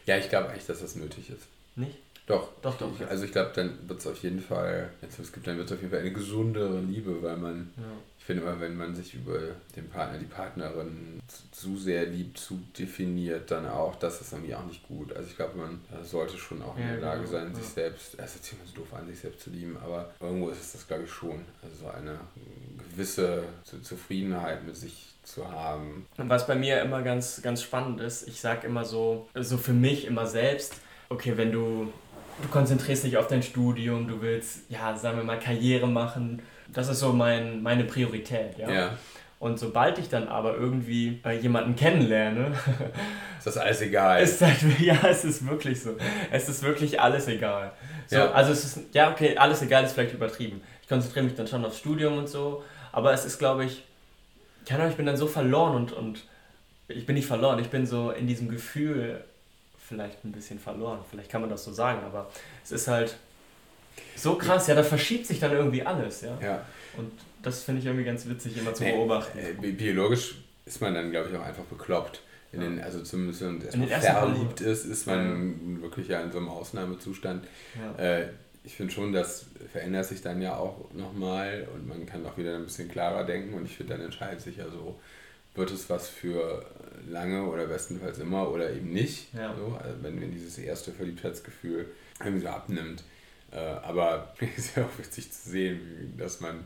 Ja, 0.05 0.17
ich 0.17 0.29
glaube 0.29 0.53
echt, 0.53 0.69
dass 0.69 0.79
das 0.79 0.95
nötig 0.95 1.29
ist. 1.29 1.47
Nicht? 1.75 1.97
Doch, 2.27 2.49
Doch, 2.61 2.77
doch, 2.77 2.91
Ich, 2.97 3.05
also 3.05 3.25
ich 3.25 3.31
glaube, 3.31 3.51
dann 3.53 3.77
wird 3.89 3.99
es 3.99 4.07
auf 4.07 4.21
jeden 4.23 4.39
Fall, 4.39 4.89
also 5.01 5.21
es 5.21 5.33
gibt 5.33 5.47
dann 5.47 5.57
wird 5.57 5.67
es 5.67 5.73
auf 5.73 5.81
jeden 5.81 5.91
Fall 5.91 6.01
eine 6.01 6.13
gesundere 6.13 6.79
Liebe, 6.79 7.21
weil 7.21 7.35
man, 7.35 7.71
Ja. 7.75 7.83
Ich 8.31 8.37
finde 8.37 8.49
immer, 8.49 8.61
wenn 8.61 8.77
man 8.77 8.95
sich 8.95 9.13
über 9.13 9.39
den 9.75 9.89
Partner, 9.89 10.17
die 10.17 10.25
Partnerin 10.25 11.19
zu, 11.51 11.77
sehr 11.77 12.05
liebt, 12.05 12.37
zu 12.37 12.59
definiert, 12.77 13.51
dann 13.51 13.67
auch, 13.67 13.95
das 13.95 14.21
ist 14.21 14.31
irgendwie 14.31 14.55
auch 14.55 14.65
nicht 14.65 14.87
gut. 14.87 15.13
Also 15.13 15.27
ich 15.29 15.35
glaube, 15.35 15.57
man 15.57 15.81
äh, 15.91 16.03
sollte 16.05 16.37
schon 16.37 16.61
auch 16.61 16.77
in 16.77 16.87
der 16.87 16.97
Lage 17.01 17.21
genau, 17.23 17.31
sein, 17.31 17.53
sich 17.53 17.65
selbst, 17.65 18.15
es 18.17 18.33
sich 18.41 18.53
immer 18.53 18.65
so 18.65 18.75
doof 18.81 18.93
an, 18.93 19.05
sich 19.07 19.19
selbst 19.19 19.41
zu 19.41 19.49
lieben, 19.49 19.77
aber 19.83 20.11
irgendwo 20.21 20.49
ist 20.49 20.61
es 20.61 20.71
das, 20.73 20.87
glaube 20.87 21.03
ich, 21.03 21.11
schon. 21.11 21.41
Also 21.61 21.75
so 21.81 21.87
eine 21.89 22.17
gewisse 22.91 23.43
Zu- 23.63 23.81
Zufriedenheit 23.81 24.65
mit 24.65 24.75
sich 24.75 25.07
zu 25.23 25.49
haben. 25.49 26.05
Und 26.17 26.29
was 26.29 26.47
bei 26.47 26.55
mir 26.55 26.81
immer 26.81 27.01
ganz, 27.01 27.41
ganz 27.41 27.61
spannend 27.61 27.99
ist, 28.01 28.27
ich 28.27 28.39
sage 28.41 28.65
immer 28.67 28.85
so, 28.85 29.27
so 29.35 29.57
für 29.57 29.73
mich 29.73 30.05
immer 30.05 30.25
selbst, 30.25 30.75
okay, 31.09 31.33
wenn 31.35 31.51
du, 31.51 31.91
du 32.41 32.47
konzentrierst 32.49 33.03
dich 33.03 33.17
auf 33.17 33.27
dein 33.27 33.43
Studium, 33.43 34.07
du 34.07 34.21
willst, 34.21 34.69
ja, 34.69 34.97
sagen 34.97 35.17
wir 35.17 35.23
mal, 35.23 35.39
Karriere 35.39 35.87
machen, 35.87 36.41
das 36.73 36.87
ist 36.89 36.99
so 36.99 37.13
mein, 37.13 37.61
meine 37.61 37.83
Priorität, 37.83 38.57
ja. 38.57 38.69
Ja. 38.69 38.97
Und 39.39 39.57
sobald 39.57 39.97
ich 39.97 40.07
dann 40.07 40.27
aber 40.27 40.55
irgendwie 40.55 41.19
äh, 41.25 41.35
jemanden 41.39 41.75
kennenlerne, 41.75 42.53
Ist 43.39 43.47
das 43.47 43.57
alles 43.57 43.81
egal? 43.81 44.21
ist 44.21 44.39
halt, 44.39 44.59
ja, 44.79 44.99
es 45.09 45.25
ist 45.25 45.47
wirklich 45.47 45.81
so. 45.81 45.95
Es 46.31 46.47
ist 46.47 46.61
wirklich 46.61 47.01
alles 47.01 47.27
egal. 47.27 47.71
So, 48.05 48.17
Ja. 48.17 48.31
Also 48.31 48.51
es 48.51 48.63
ist, 48.65 48.79
ja, 48.93 49.09
okay, 49.11 49.35
alles 49.35 49.63
egal 49.63 49.83
ist 49.83 49.93
vielleicht 49.93 50.13
übertrieben. 50.13 50.61
Ich 50.83 50.87
konzentriere 50.87 51.25
mich 51.25 51.33
dann 51.33 51.47
schon 51.47 51.65
aufs 51.65 51.79
Studium 51.79 52.19
und 52.19 52.29
so, 52.29 52.63
aber 52.91 53.13
es 53.13 53.25
ist, 53.25 53.39
glaube 53.39 53.65
ich, 53.65 53.83
keine 54.67 54.81
Ahnung, 54.81 54.91
ich 54.91 54.97
bin 54.97 55.07
dann 55.07 55.17
so 55.17 55.25
verloren 55.25 55.75
und, 55.75 55.91
und 55.91 56.23
ich 56.87 57.07
bin 57.07 57.15
nicht 57.15 57.27
verloren, 57.27 57.57
ich 57.57 57.69
bin 57.69 57.87
so 57.87 58.11
in 58.11 58.27
diesem 58.27 58.47
Gefühl 58.47 59.23
vielleicht 59.79 60.23
ein 60.23 60.31
bisschen 60.31 60.59
verloren. 60.59 60.99
Vielleicht 61.09 61.31
kann 61.31 61.41
man 61.41 61.49
das 61.49 61.63
so 61.63 61.73
sagen, 61.73 62.01
aber 62.05 62.29
es 62.63 62.71
ist 62.71 62.87
halt 62.87 63.17
so 64.15 64.35
krass, 64.35 64.67
ja, 64.67 64.75
da 64.75 64.83
verschiebt 64.83 65.25
sich 65.25 65.39
dann 65.39 65.51
irgendwie 65.51 65.83
alles, 65.83 66.21
ja. 66.21 66.37
ja. 66.41 66.65
Und 66.97 67.11
das 67.41 67.63
finde 67.63 67.79
ich 67.81 67.85
irgendwie 67.87 68.05
ganz 68.05 68.27
witzig, 68.27 68.57
immer 68.57 68.73
zu 68.73 68.83
Nee, 68.83 68.91
beobachten. 68.93 69.37
Äh, 69.39 69.53
bi- 69.59 69.71
biologisch 69.71 70.35
ist 70.65 70.81
man 70.81 70.93
dann, 70.93 71.11
glaube 71.11 71.29
ich, 71.29 71.35
auch 71.37 71.43
einfach 71.45 71.63
bekloppt. 71.63 72.21
In 72.53 72.59
den, 72.59 72.81
also 72.81 73.01
zumindest 73.01 73.41
wenn 73.41 73.59
man 73.79 73.87
verliebt 74.01 74.59
ist, 74.59 74.83
ist 74.83 75.07
man 75.07 75.81
wirklich 75.81 76.09
ja 76.09 76.19
in 76.19 76.31
so 76.33 76.37
einem 76.39 76.49
Ausnahmezustand. 76.49 77.45
Ja. 77.79 78.03
Äh, 78.03 78.27
ich 78.65 78.75
finde 78.75 78.93
schon, 78.93 79.13
das 79.13 79.45
verändert 79.71 80.05
sich 80.05 80.21
dann 80.21 80.41
ja 80.41 80.57
auch 80.57 80.91
nochmal 80.93 81.65
und 81.73 81.87
man 81.87 82.05
kann 82.05 82.25
auch 82.25 82.37
wieder 82.37 82.55
ein 82.55 82.65
bisschen 82.65 82.89
klarer 82.89 83.23
denken 83.23 83.53
und 83.53 83.65
ich 83.65 83.77
finde, 83.77 83.93
dann 83.93 84.03
entscheidet 84.03 84.41
sich 84.41 84.57
ja 84.57 84.65
so, 84.69 84.99
wird 85.55 85.71
es 85.71 85.89
was 85.89 86.09
für 86.09 86.65
lange 87.09 87.43
oder 87.45 87.65
bestenfalls 87.67 88.19
immer 88.19 88.49
oder 88.51 88.69
eben 88.71 88.91
nicht. 88.91 89.33
Ja. 89.33 89.55
So, 89.55 89.77
also 89.81 89.95
wenn, 90.03 90.19
wenn 90.21 90.31
dieses 90.31 90.57
erste 90.57 90.91
Verliebtheitsgefühl 90.91 91.85
irgendwie 92.19 92.41
so 92.41 92.49
abnimmt. 92.49 93.03
Äh, 93.51 93.57
aber 93.57 94.33
es 94.57 94.65
ist 94.65 94.77
ja 94.77 94.83
auch 94.83 94.97
witzig 94.99 95.31
zu 95.31 95.49
sehen, 95.49 96.13
dass 96.17 96.39
man, 96.41 96.63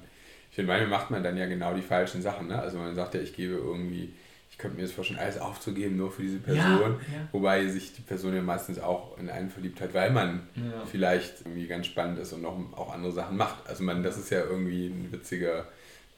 ich 0.50 0.56
finde, 0.56 0.72
manchmal 0.72 0.90
macht 1.00 1.12
man 1.12 1.24
dann 1.24 1.38
ja 1.38 1.46
genau 1.48 1.74
die 1.74 1.82
falschen 1.82 2.22
Sachen. 2.22 2.48
Ne? 2.48 2.60
Also 2.60 2.78
man 2.78 2.96
sagt 2.96 3.14
ja, 3.16 3.22
ich 3.22 3.36
gebe 3.36 3.54
irgendwie, 3.54 4.14
ich 4.52 4.58
könnte 4.58 4.78
mir 4.78 4.84
jetzt 4.84 4.94
vorstellen, 4.94 5.20
alles 5.20 5.38
aufzugeben, 5.38 5.98
nur 5.98 6.12
für 6.12 6.22
diese 6.22 6.38
Person. 6.38 6.62
Ja, 6.64 6.88
ja. 7.18 7.28
Wobei 7.34 7.68
sich 7.68 7.94
die 7.94 8.02
Person 8.02 8.34
ja 8.36 8.42
meistens 8.42 8.80
auch 8.80 9.18
in 9.18 9.30
einen 9.30 9.50
verliebt 9.50 9.82
hat, 9.82 9.94
weil 9.94 10.12
man 10.12 10.48
Ja. 10.56 10.86
vielleicht 10.86 11.42
irgendwie 11.42 11.68
ganz 11.68 11.88
spannend 11.88 12.20
ist 12.20 12.32
und 12.34 12.42
noch 12.44 12.58
auch 12.78 12.94
andere 12.94 13.12
Sachen 13.12 13.36
macht. 13.36 13.68
Also 13.68 13.84
man, 13.84 14.02
das 14.04 14.18
ist 14.18 14.30
ja 14.30 14.42
irgendwie 14.46 14.94
eine 14.98 15.12
witzige, 15.12 15.66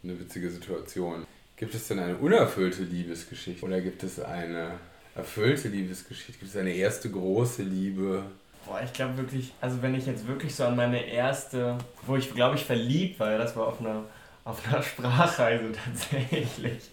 eine 0.03 0.19
witzige 0.19 0.49
Situation. 0.51 1.25
Gibt 1.55 1.73
es 1.73 1.87
denn 1.87 1.97
eine 1.97 2.15
unerfüllte 2.17 2.83
Liebesgeschichte 2.83 3.65
oder 3.65 3.81
gibt 3.81 4.03
es 4.03 4.19
eine 4.19 4.73
erfüllte 5.15 5.69
Liebesgeschichte? 5.69 6.33
Gibt 6.33 6.51
es 6.51 6.57
eine 6.57 6.73
erste 6.75 7.09
große 7.09 7.63
Liebe? 7.63 8.21
Boah, 8.67 8.81
ich 8.83 8.91
glaube 8.91 9.17
wirklich, 9.17 9.53
also 9.61 9.81
wenn 9.81 9.95
ich 9.95 10.05
jetzt 10.05 10.27
wirklich 10.27 10.53
so 10.53 10.65
an 10.65 10.75
meine 10.75 11.05
erste, 11.05 11.77
wo 12.05 12.17
ich 12.17 12.33
glaube 12.33 12.55
ich 12.55 12.65
verliebt 12.65 13.19
war, 13.19 13.37
das 13.37 13.55
war 13.55 13.67
auf 13.67 13.79
einer, 13.79 14.03
auf 14.43 14.67
einer 14.67 14.83
Sprachreise 14.83 15.71
tatsächlich, 15.71 16.91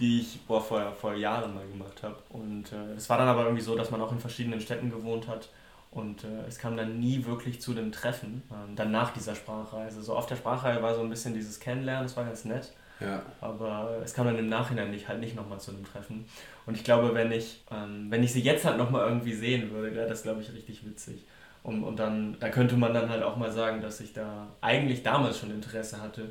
die 0.00 0.20
ich 0.20 0.40
boah, 0.46 0.60
vor, 0.60 0.92
vor 0.92 1.14
Jahren 1.14 1.54
mal 1.54 1.66
gemacht 1.66 2.02
habe. 2.02 2.16
Und 2.30 2.72
äh, 2.72 2.94
es 2.96 3.08
war 3.08 3.18
dann 3.18 3.28
aber 3.28 3.44
irgendwie 3.44 3.62
so, 3.62 3.76
dass 3.76 3.90
man 3.90 4.00
auch 4.00 4.10
in 4.10 4.18
verschiedenen 4.18 4.60
Städten 4.60 4.90
gewohnt 4.90 5.28
hat. 5.28 5.48
Und 5.92 6.24
äh, 6.24 6.46
es 6.48 6.58
kam 6.58 6.76
dann 6.76 6.98
nie 6.98 7.24
wirklich 7.24 7.60
zu 7.60 7.72
dem 7.72 7.92
Treffen, 7.92 8.42
ähm, 8.50 8.74
dann 8.74 8.90
nach 8.90 9.12
dieser 9.12 9.34
Sprachreise. 9.34 10.02
So 10.02 10.14
auf 10.14 10.26
der 10.26 10.36
Sprachreise 10.36 10.82
war 10.82 10.94
so 10.94 11.00
ein 11.00 11.08
bisschen 11.08 11.34
dieses 11.34 11.60
Kennenlernen, 11.60 12.04
das 12.04 12.16
war 12.16 12.24
ganz 12.24 12.44
nett. 12.44 12.72
Ja, 13.00 13.22
Aber 13.40 14.00
es 14.04 14.14
kam 14.14 14.26
dann 14.26 14.38
im 14.38 14.48
Nachhinein 14.48 14.90
nicht, 14.90 15.06
halt 15.08 15.20
nicht 15.20 15.36
nochmal 15.36 15.60
zu 15.60 15.70
einem 15.70 15.84
Treffen. 15.84 16.24
Und 16.64 16.76
ich 16.76 16.84
glaube, 16.84 17.14
wenn 17.14 17.30
ich, 17.30 17.62
ähm, 17.70 18.06
wenn 18.10 18.22
ich 18.22 18.32
sie 18.32 18.40
jetzt 18.40 18.64
halt 18.64 18.78
nochmal 18.78 19.06
irgendwie 19.06 19.34
sehen 19.34 19.70
würde, 19.70 19.94
wäre 19.94 20.08
das, 20.08 20.22
glaube 20.22 20.40
ich, 20.40 20.52
richtig 20.52 20.84
witzig. 20.86 21.24
Und, 21.62 21.84
und 21.84 21.96
dann, 21.98 22.36
da 22.40 22.48
könnte 22.48 22.76
man 22.76 22.94
dann 22.94 23.10
halt 23.10 23.22
auch 23.22 23.36
mal 23.36 23.50
sagen, 23.52 23.82
dass 23.82 24.00
ich 24.00 24.12
da 24.12 24.46
eigentlich 24.60 25.02
damals 25.02 25.38
schon 25.38 25.50
Interesse 25.50 26.00
hatte, 26.00 26.30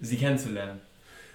sie 0.00 0.16
kennenzulernen. 0.16 0.80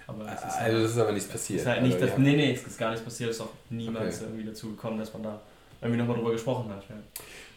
Aber 0.06 0.26
es 0.26 0.40
ist 0.40 0.44
also 0.44 0.58
halt, 0.60 0.74
das 0.74 0.90
ist 0.90 0.98
aber 0.98 1.12
nichts 1.12 1.28
passiert. 1.28 1.60
ist 1.60 1.66
halt 1.66 1.82
nicht, 1.82 1.94
Also, 1.94 2.06
das, 2.06 2.14
ja. 2.16 2.20
nee, 2.22 2.36
nee, 2.36 2.52
es 2.52 2.66
ist 2.66 2.78
gar 2.78 2.90
nichts 2.90 3.04
passiert, 3.04 3.30
es 3.30 3.36
ist 3.36 3.42
auch 3.42 3.50
niemals 3.70 4.16
Okay. 4.16 4.24
irgendwie 4.26 4.46
dazu 4.46 4.70
gekommen, 4.70 4.98
dass 4.98 5.12
man 5.12 5.22
da 5.22 5.40
irgendwie 5.82 5.98
nochmal 6.00 6.16
drüber 6.16 6.32
gesprochen 6.32 6.70
hat. 6.70 6.82
Ja. 6.88 6.94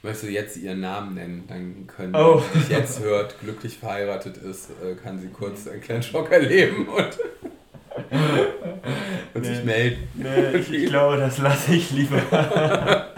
Möchtest 0.03 0.23
du 0.25 0.29
jetzt 0.29 0.57
ihren 0.57 0.81
Namen 0.81 1.15
nennen? 1.15 1.43
Dann 1.47 1.87
können, 1.87 2.15
Oh. 2.15 2.41
wenn 2.53 2.61
sie 2.61 2.67
dich 2.67 2.77
jetzt 2.77 2.99
hört, 2.99 3.39
glücklich 3.39 3.77
verheiratet 3.77 4.37
ist, 4.37 4.69
äh, 4.83 4.95
kann 4.95 5.17
sie 5.19 5.27
kurz 5.29 5.67
einen 5.67 5.81
kleinen 5.81 6.03
Schock 6.03 6.31
erleben 6.31 6.87
und, 6.87 7.17
und 9.33 9.41
Nee. 9.41 9.55
sich 9.55 9.63
melden. 9.63 10.07
Nee, 10.15 10.57
ich, 10.57 10.71
ich 10.71 10.85
glaube, 10.89 11.17
das 11.17 11.37
lasse 11.39 11.73
ich 11.75 11.91
lieber. 11.91 12.21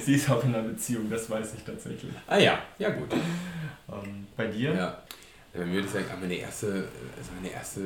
sie 0.00 0.14
ist 0.14 0.30
auch 0.30 0.42
in 0.44 0.54
einer 0.54 0.62
Beziehung, 0.68 1.10
das 1.10 1.28
weiß 1.28 1.54
ich 1.56 1.64
tatsächlich. 1.64 2.12
Ah 2.26 2.38
ja, 2.38 2.58
ja 2.78 2.90
gut. 2.90 3.12
Ähm, 3.12 4.26
bei 4.36 4.46
dir? 4.46 4.72
Ja. 4.74 5.02
Bei 5.52 5.64
mir 5.64 5.74
würde 5.74 5.86
ich 5.86 5.92
sagen, 5.92 6.04
meine 6.20 6.34
erste, 6.34 6.66
also 7.16 7.30
meine 7.40 7.52
erste 7.52 7.82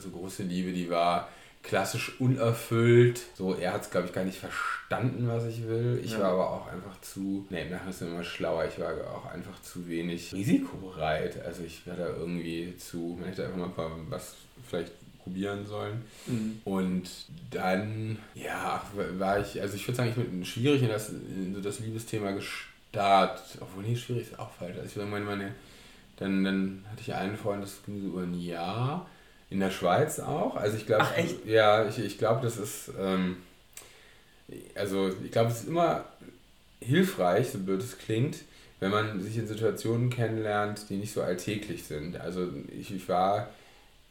so 0.00 0.08
große 0.10 0.44
Liebe, 0.44 0.72
die 0.72 0.88
war 0.88 1.28
klassisch 1.64 2.20
unerfüllt. 2.20 3.20
So, 3.34 3.54
er 3.54 3.72
hat 3.72 3.82
es, 3.82 3.90
glaube 3.90 4.06
ich, 4.06 4.12
gar 4.12 4.24
nicht 4.24 4.38
verstanden, 4.38 5.26
was 5.26 5.46
ich 5.46 5.66
will. 5.66 6.00
Ich 6.04 6.12
Ja. 6.12 6.20
war 6.20 6.30
aber 6.32 6.50
auch 6.50 6.66
einfach 6.68 7.00
zu, 7.00 7.46
ne, 7.50 7.62
im 7.62 7.70
Nachhinein 7.70 7.90
ist 7.90 8.02
immer 8.02 8.22
schlauer, 8.22 8.66
ich 8.66 8.78
war 8.78 8.92
auch 9.10 9.26
einfach 9.26 9.60
zu 9.62 9.88
wenig 9.88 10.32
risikobereit. 10.34 11.42
Also 11.44 11.62
ich 11.64 11.86
war 11.86 11.96
da 11.96 12.06
irgendwie 12.08 12.76
zu, 12.76 13.16
man 13.18 13.28
hätte 13.28 13.46
einfach 13.46 13.56
mal 13.76 13.90
was 14.10 14.36
vielleicht 14.68 14.92
probieren 15.22 15.66
sollen. 15.66 16.02
Mhm. 16.26 16.60
Und 16.64 17.10
dann, 17.50 18.18
ja, 18.34 18.82
war 19.18 19.40
ich, 19.40 19.60
also 19.60 19.74
ich 19.74 19.88
würde 19.88 19.96
sagen, 19.96 20.10
ich 20.10 20.16
bin 20.16 20.44
schwierig 20.44 20.82
in 20.82 20.88
das, 20.88 21.08
in 21.08 21.54
so 21.54 21.60
das 21.62 21.80
Liebesthema 21.80 22.32
gestartet. 22.32 23.58
Obwohl, 23.60 23.84
nee, 23.84 23.96
schwierig 23.96 24.24
ist 24.30 24.38
auch 24.38 24.50
falsch. 24.52 24.76
Also 24.76 24.86
ich 24.86 24.96
würde 24.96 25.10
meine, 25.10 25.24
meine, 25.24 25.54
dann, 26.18 26.44
dann 26.44 26.84
hatte 26.90 27.00
ich 27.00 27.14
einen 27.14 27.36
Freund, 27.38 27.62
das 27.62 27.82
ging 27.86 28.00
so 28.02 28.08
über 28.08 28.20
ein 28.22 28.38
Jahr. 28.38 29.08
In 29.54 29.60
der 29.60 29.70
Schweiz 29.70 30.18
auch. 30.18 30.56
Also 30.56 30.76
ich 30.76 30.86
glaube, 30.86 31.06
ja, 31.46 31.86
ich, 31.86 31.98
ich 31.98 32.18
glaube, 32.18 32.42
das 32.42 32.56
ist, 32.56 32.90
ähm, 32.98 33.36
also 34.74 35.10
ich 35.24 35.30
glaube, 35.30 35.50
es 35.50 35.60
ist 35.60 35.68
immer 35.68 36.04
hilfreich, 36.80 37.50
so 37.50 37.58
blöd 37.58 37.80
es 37.80 37.96
klingt, 37.98 38.38
wenn 38.80 38.90
man 38.90 39.22
sich 39.22 39.38
in 39.38 39.46
Situationen 39.46 40.10
kennenlernt, 40.10 40.90
die 40.90 40.96
nicht 40.96 41.12
so 41.12 41.22
alltäglich 41.22 41.84
sind. 41.84 42.20
Also 42.20 42.48
ich, 42.78 42.94
ich 42.94 43.08
war 43.08 43.48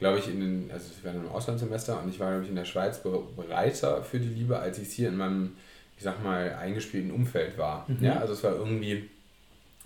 glaube 0.03 0.19
ich, 0.19 0.27
in 0.27 0.41
den, 0.41 0.71
also 0.71 0.87
ich 0.97 1.03
war 1.05 1.11
einem 1.11 1.29
Auslandssemester 1.29 2.01
und 2.01 2.09
ich 2.09 2.19
war, 2.19 2.31
glaube 2.31 2.43
ich, 2.43 2.49
in 2.49 2.57
der 2.57 2.65
Schweiz 2.65 2.99
bereiter 3.37 4.03
für 4.03 4.19
die 4.19 4.27
Liebe, 4.27 4.59
als 4.59 4.77
ich 4.77 4.89
es 4.89 4.93
hier 4.93 5.07
in 5.07 5.15
meinem, 5.15 5.55
ich 5.97 6.03
sag 6.03 6.21
mal, 6.21 6.53
eingespielten 6.55 7.09
Umfeld 7.09 7.57
war. 7.57 7.85
Mhm. 7.87 8.03
Ja, 8.03 8.19
also 8.19 8.33
es 8.33 8.43
war 8.43 8.53
irgendwie, 8.53 9.09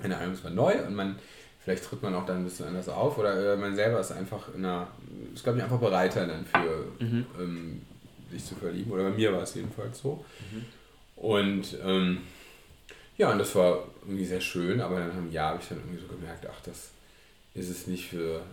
eine 0.01 0.17
Ahnung, 0.17 0.33
es 0.33 0.43
war 0.43 0.49
neu 0.49 0.73
und 0.85 0.95
man, 0.95 1.17
vielleicht 1.67 1.83
tritt 1.83 2.01
man 2.01 2.15
auch 2.15 2.25
dann 2.25 2.37
ein 2.37 2.43
bisschen 2.45 2.67
anders 2.67 2.87
auf 2.87 3.17
oder 3.17 3.53
äh, 3.53 3.57
man 3.57 3.75
selber 3.75 3.99
ist 3.99 4.13
einfach 4.13 4.55
in 4.55 4.63
einer, 4.63 4.87
ist 5.33 5.43
glaube 5.43 5.57
ich 5.57 5.63
einfach 5.65 5.79
bereiter 5.79 6.25
dann 6.25 6.45
für 6.45 7.03
mhm. 7.03 7.25
ähm, 7.37 7.81
sich 8.31 8.45
zu 8.45 8.55
verlieben 8.55 8.89
oder 8.89 9.03
bei 9.03 9.09
mir 9.09 9.33
war 9.33 9.41
es 9.41 9.53
jedenfalls 9.53 9.99
so. 9.99 10.23
Mhm. 10.49 10.65
Und 11.17 11.77
ähm, 11.85 12.19
ja, 13.17 13.33
und 13.33 13.39
das 13.39 13.53
war 13.55 13.83
irgendwie 14.03 14.23
sehr 14.23 14.39
schön, 14.39 14.79
aber 14.79 14.99
dann 14.99 15.11
im 15.17 15.29
Jahr 15.29 15.49
habe 15.49 15.61
ich 15.61 15.67
dann 15.67 15.79
irgendwie 15.79 15.99
so 15.99 16.07
gemerkt, 16.07 16.47
ach, 16.49 16.61
das 16.63 16.91
ist 17.53 17.69
es 17.69 17.85
nicht 17.85 18.07
für, 18.07 18.43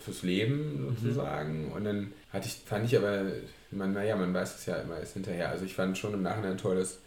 fürs 0.00 0.22
Leben 0.22 0.96
sozusagen. 0.98 1.66
Mhm. 1.66 1.72
Und 1.72 1.84
dann 1.84 2.12
hatte 2.32 2.48
ich, 2.48 2.54
fand 2.66 2.86
ich 2.86 2.96
aber, 2.96 3.22
man, 3.70 3.92
naja, 3.92 4.16
man 4.16 4.34
weiß 4.34 4.56
es 4.56 4.66
ja 4.66 4.76
immer 4.78 4.98
erst 4.98 5.12
hinterher. 5.12 5.50
Also 5.50 5.64
ich 5.64 5.74
fand 5.74 5.96
schon 5.96 6.14
im 6.14 6.22
Nachhinein 6.22 6.58
toll, 6.58 6.74
dass 6.74 6.98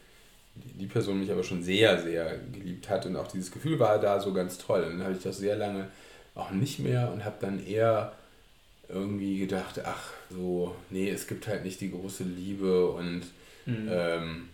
die 0.80 0.88
Person 0.88 1.20
mich 1.20 1.32
aber 1.32 1.44
schon 1.44 1.64
sehr, 1.64 2.02
sehr 2.02 2.38
geliebt 2.52 2.90
hat 2.90 3.06
und 3.06 3.16
auch 3.16 3.28
dieses 3.28 3.52
Gefühl 3.52 3.80
war 3.80 4.00
da 4.00 4.20
so 4.20 4.34
ganz 4.34 4.58
toll. 4.58 4.84
Und 4.84 4.98
dann 4.98 5.04
habe 5.04 5.14
ich 5.14 5.24
das 5.24 5.38
sehr 5.38 5.56
lange 5.56 5.88
auch 6.36 6.52
nicht 6.52 6.80
mehr 6.80 7.12
und 7.12 7.26
habe 7.26 7.38
dann 7.40 7.66
eher 7.66 8.14
irgendwie 8.90 9.40
gedacht, 9.40 9.82
ach 9.84 10.12
so, 10.30 10.76
nee, 10.90 11.10
es 11.10 11.28
gibt 11.28 11.48
halt 11.48 11.64
nicht 11.66 11.82
die 11.82 11.92
große 11.92 12.24
Liebe 12.24 12.90
und 12.92 13.22
mhm. 13.66 13.90
ähm, 13.92 14.50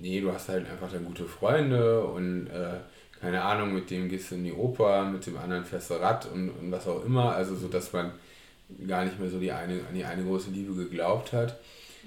nee, 0.00 0.20
du 0.20 0.32
hast 0.32 0.48
halt 0.48 0.68
einfach 0.70 0.90
dann 0.90 1.04
gute 1.04 1.24
Freunde 1.24 2.04
und 2.04 2.46
äh, 2.48 2.78
keine 3.20 3.42
Ahnung, 3.42 3.74
mit 3.74 3.90
dem 3.90 4.08
gehst 4.08 4.30
du 4.30 4.34
in 4.34 4.44
die 4.44 4.52
Oper, 4.52 5.04
mit 5.04 5.26
dem 5.26 5.36
anderen 5.36 5.64
fährst 5.64 5.90
du 5.90 5.94
Rad 5.94 6.26
und, 6.26 6.50
und 6.50 6.72
was 6.72 6.88
auch 6.88 7.04
immer. 7.04 7.34
Also 7.34 7.54
so, 7.54 7.68
dass 7.68 7.92
man 7.92 8.12
gar 8.88 9.04
nicht 9.04 9.20
mehr 9.20 9.30
so 9.30 9.38
die 9.38 9.52
eine, 9.52 9.74
an 9.74 9.94
die 9.94 10.04
eine 10.04 10.24
große 10.24 10.50
Liebe 10.50 10.74
geglaubt 10.74 11.32
hat. 11.32 11.58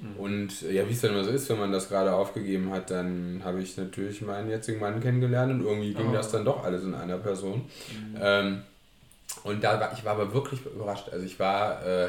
Mhm. 0.02 0.18
Und 0.18 0.62
ja, 0.62 0.88
wie 0.88 0.94
es 0.94 1.02
dann 1.02 1.12
immer 1.12 1.24
so 1.24 1.32
ist, 1.32 1.50
wenn 1.50 1.60
man 1.60 1.72
das 1.72 1.90
gerade 1.90 2.14
aufgegeben 2.14 2.72
hat, 2.72 2.92
dann 2.92 3.42
habe 3.44 3.62
ich 3.62 3.78
natürlich 3.78 4.22
meinen 4.22 4.50
jetzigen 4.50 4.80
Mann 4.80 5.02
kennengelernt 5.02 5.52
und 5.54 5.66
irgendwie 5.66 5.94
ging 5.94 6.10
oh. 6.10 6.14
das 6.14 6.32
dann 6.32 6.46
doch 6.46 6.64
alles 6.64 6.84
in 6.84 6.94
einer 6.94 7.18
Person. 7.18 7.62
Mhm. 7.62 8.18
Ähm, 8.20 8.62
und 9.44 9.64
da 9.64 9.80
war 9.80 9.94
ich 9.94 10.04
war 10.06 10.14
aber 10.14 10.34
wirklich 10.34 10.66
überrascht. 10.66 11.10
Also 11.12 11.25
ich 11.25 11.40
war, 11.40 11.86
äh, 11.86 12.06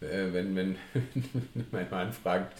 äh 0.00 0.32
wenn, 0.32 0.56
wenn 0.56 0.76
mein 1.70 1.88
Mann 1.90 2.12
fragt, 2.12 2.58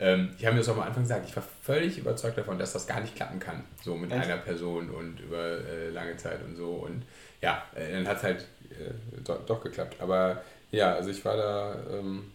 ähm, 0.00 0.30
ich 0.38 0.44
habe 0.44 0.54
mir 0.54 0.60
das 0.60 0.68
auch 0.68 0.76
am 0.76 0.82
Anfang 0.82 1.02
gesagt, 1.02 1.28
ich 1.28 1.34
war 1.34 1.44
völlig 1.62 1.98
überzeugt 1.98 2.38
davon, 2.38 2.58
dass 2.58 2.72
das 2.72 2.86
gar 2.86 3.00
nicht 3.00 3.16
klappen 3.16 3.40
kann, 3.40 3.64
so 3.82 3.96
mit 3.96 4.12
Echt? 4.12 4.24
einer 4.24 4.36
Person 4.36 4.90
und 4.90 5.20
über 5.20 5.58
äh, 5.66 5.90
lange 5.90 6.16
Zeit 6.16 6.44
und 6.44 6.56
so. 6.56 6.70
Und 6.70 7.02
ja, 7.40 7.62
äh, 7.74 7.92
dann 7.92 8.06
hat 8.06 8.18
es 8.18 8.22
halt 8.22 8.46
äh, 8.70 9.20
doch, 9.24 9.44
doch, 9.46 9.62
geklappt. 9.62 9.96
Aber 10.00 10.42
ja, 10.70 10.94
also 10.94 11.10
ich 11.10 11.24
war 11.24 11.36
da, 11.36 11.76
ähm, 11.90 12.30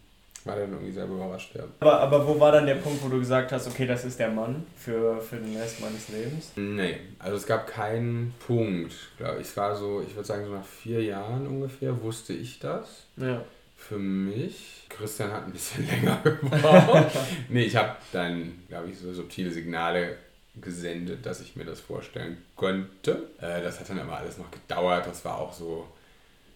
war 0.46 0.56
dann 0.56 0.72
irgendwie 0.72 0.92
selber 0.92 1.16
überrascht. 1.16 1.56
Ja. 1.56 1.64
Aber, 1.80 2.00
aber 2.00 2.28
wo 2.28 2.40
war 2.40 2.52
dann 2.52 2.66
der 2.66 2.76
Punkt, 2.76 3.04
wo 3.04 3.10
du 3.10 3.20
gesagt 3.20 3.52
hast, 3.52 3.68
okay, 3.68 3.86
das 3.86 4.06
ist 4.06 4.20
der 4.20 4.30
Mann 4.30 4.66
für, 4.78 5.20
für 5.22 5.38
den 5.38 5.56
Rest 5.58 5.82
meines 5.82 6.10
Lebens? 6.10 6.52
Nee, 6.56 6.98
also 7.20 7.38
es 7.38 7.46
gab 7.46 7.68
keinen 7.68 8.34
Punkt. 8.46 8.94
Ich 9.40 9.58
war 9.58 9.76
so, 9.76 10.02
ich 10.02 10.16
würde 10.16 10.28
sagen, 10.28 10.46
so 10.46 10.52
nach 10.52 10.66
vier 10.66 11.04
Jahren 11.04 11.48
ungefähr 11.48 12.02
wusste 12.02 12.34
ich 12.34 12.60
das. 12.60 13.06
Ja. 13.18 13.44
Für 13.78 13.98
mich 13.98 14.84
Christian 14.90 15.32
hat 15.32 15.46
ein 15.46 15.52
bisschen 15.52 15.88
länger 15.90 16.18
gebraucht. 16.24 17.12
nee, 17.50 17.64
ich 17.64 17.76
habe 17.76 17.96
dann, 18.12 18.64
glaube 18.68 18.90
ich, 18.90 18.98
so 18.98 19.14
subtile 19.14 19.52
Signale 19.52 20.18
gesendet, 20.62 21.26
dass 21.26 21.42
ich 21.42 21.56
mir 21.56 21.66
das 21.66 21.80
vorstellen 21.80 22.38
könnte. 22.56 23.30
Äh, 23.40 23.62
das 23.62 23.80
hat 23.80 23.90
dann 23.90 24.00
aber 24.00 24.18
alles 24.18 24.38
noch 24.38 24.52
gedauert. 24.52 25.08
Das 25.08 25.26
war 25.26 25.40
auch 25.40 25.54
so, 25.54 25.88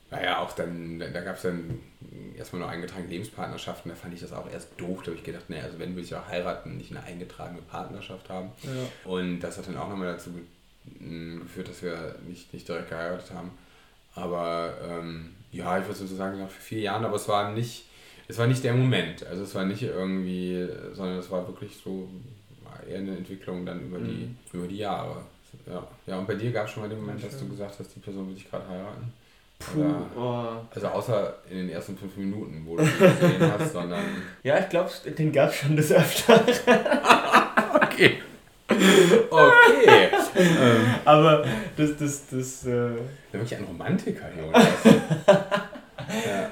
naja, 0.09 0.39
auch 0.39 0.53
dann, 0.53 0.99
da 0.99 1.21
gab 1.21 1.35
es 1.35 1.41
dann 1.41 1.79
erstmal 2.37 2.61
noch 2.61 2.69
eingetragene 2.69 3.09
Lebenspartnerschaften. 3.09 3.89
Da 3.89 3.95
fand 3.95 4.13
ich 4.13 4.21
das 4.21 4.33
auch 4.33 4.49
erst 4.49 4.69
doof. 4.79 4.99
Da 5.01 5.07
habe 5.07 5.17
ich 5.17 5.23
gedacht, 5.23 5.49
naja, 5.49 5.63
also 5.63 5.79
wenn 5.79 5.95
will 5.95 6.03
ich 6.03 6.15
auch 6.15 6.27
heiraten, 6.27 6.77
nicht 6.77 6.91
eine 6.91 7.03
eingetragene 7.03 7.61
Partnerschaft 7.61 8.29
haben. 8.29 8.51
Ja. 8.63 9.11
Und 9.11 9.41
das 9.41 9.57
hat 9.57 9.67
dann 9.67 9.77
auch 9.77 9.89
nochmal 9.89 10.13
dazu 10.13 10.29
geführt, 10.99 11.67
dass 11.67 11.81
wir 11.81 12.15
nicht, 12.25 12.53
nicht 12.53 12.67
direkt 12.67 12.89
geheiratet 12.89 13.31
haben. 13.33 13.51
Aber 14.15 14.73
ähm, 14.81 15.35
ja, 15.51 15.77
ich 15.77 15.85
würde 15.85 15.99
sozusagen 15.99 16.39
nach 16.39 16.49
vier 16.49 16.79
Jahren, 16.79 17.03
aber 17.03 17.17
es 17.17 17.27
war 17.27 17.51
nicht 17.51 17.87
es 18.27 18.37
war 18.37 18.47
nicht 18.47 18.63
der 18.63 18.73
Moment. 18.73 19.25
Also 19.25 19.43
es 19.43 19.55
war 19.55 19.65
nicht 19.65 19.83
irgendwie, 19.83 20.67
sondern 20.93 21.17
es 21.17 21.31
war 21.31 21.47
wirklich 21.47 21.77
so 21.77 22.09
eher 22.87 22.99
eine 22.99 23.17
Entwicklung 23.17 23.65
dann 23.65 23.81
über 23.81 23.99
die, 23.99 24.25
mhm. 24.25 24.37
über 24.51 24.67
die 24.67 24.77
Jahre. 24.77 25.23
Ja. 25.65 25.87
ja, 26.05 26.17
und 26.19 26.27
bei 26.27 26.35
dir 26.35 26.51
gab 26.51 26.65
es 26.65 26.71
schon 26.71 26.83
mal 26.83 26.89
den 26.89 26.99
Moment, 26.99 27.23
dass 27.23 27.39
du 27.39 27.47
gesagt 27.47 27.79
hast, 27.79 27.95
die 27.95 27.99
Person 27.99 28.27
will 28.27 28.35
dich 28.35 28.49
gerade 28.49 28.67
heiraten? 28.67 29.13
Puh, 29.59 29.81
oh. 30.15 30.45
Also 30.73 30.87
außer 30.87 31.35
in 31.49 31.57
den 31.57 31.69
ersten 31.69 31.97
fünf 31.97 32.15
Minuten, 32.15 32.63
wo 32.65 32.77
du 32.77 32.83
ihn 32.83 32.99
gesehen 32.99 33.51
hast, 33.51 33.73
sondern... 33.73 34.03
Ja, 34.43 34.59
ich 34.59 34.69
glaube, 34.69 34.89
den 35.17 35.31
gab 35.31 35.49
es 35.49 35.55
schon 35.55 35.75
des 35.75 35.91
Öfteren. 35.91 36.41
okay. 37.81 38.19
Okay. 38.69 40.09
ähm. 40.35 40.95
Aber 41.05 41.43
das, 41.75 41.97
das, 41.97 42.27
das... 42.29 42.65
Äh... 42.65 42.91
Wirklich 43.31 43.55
ein 43.55 43.63
Romantiker, 43.63 44.29
Jonas. 44.37 44.63
ja. 45.25 46.51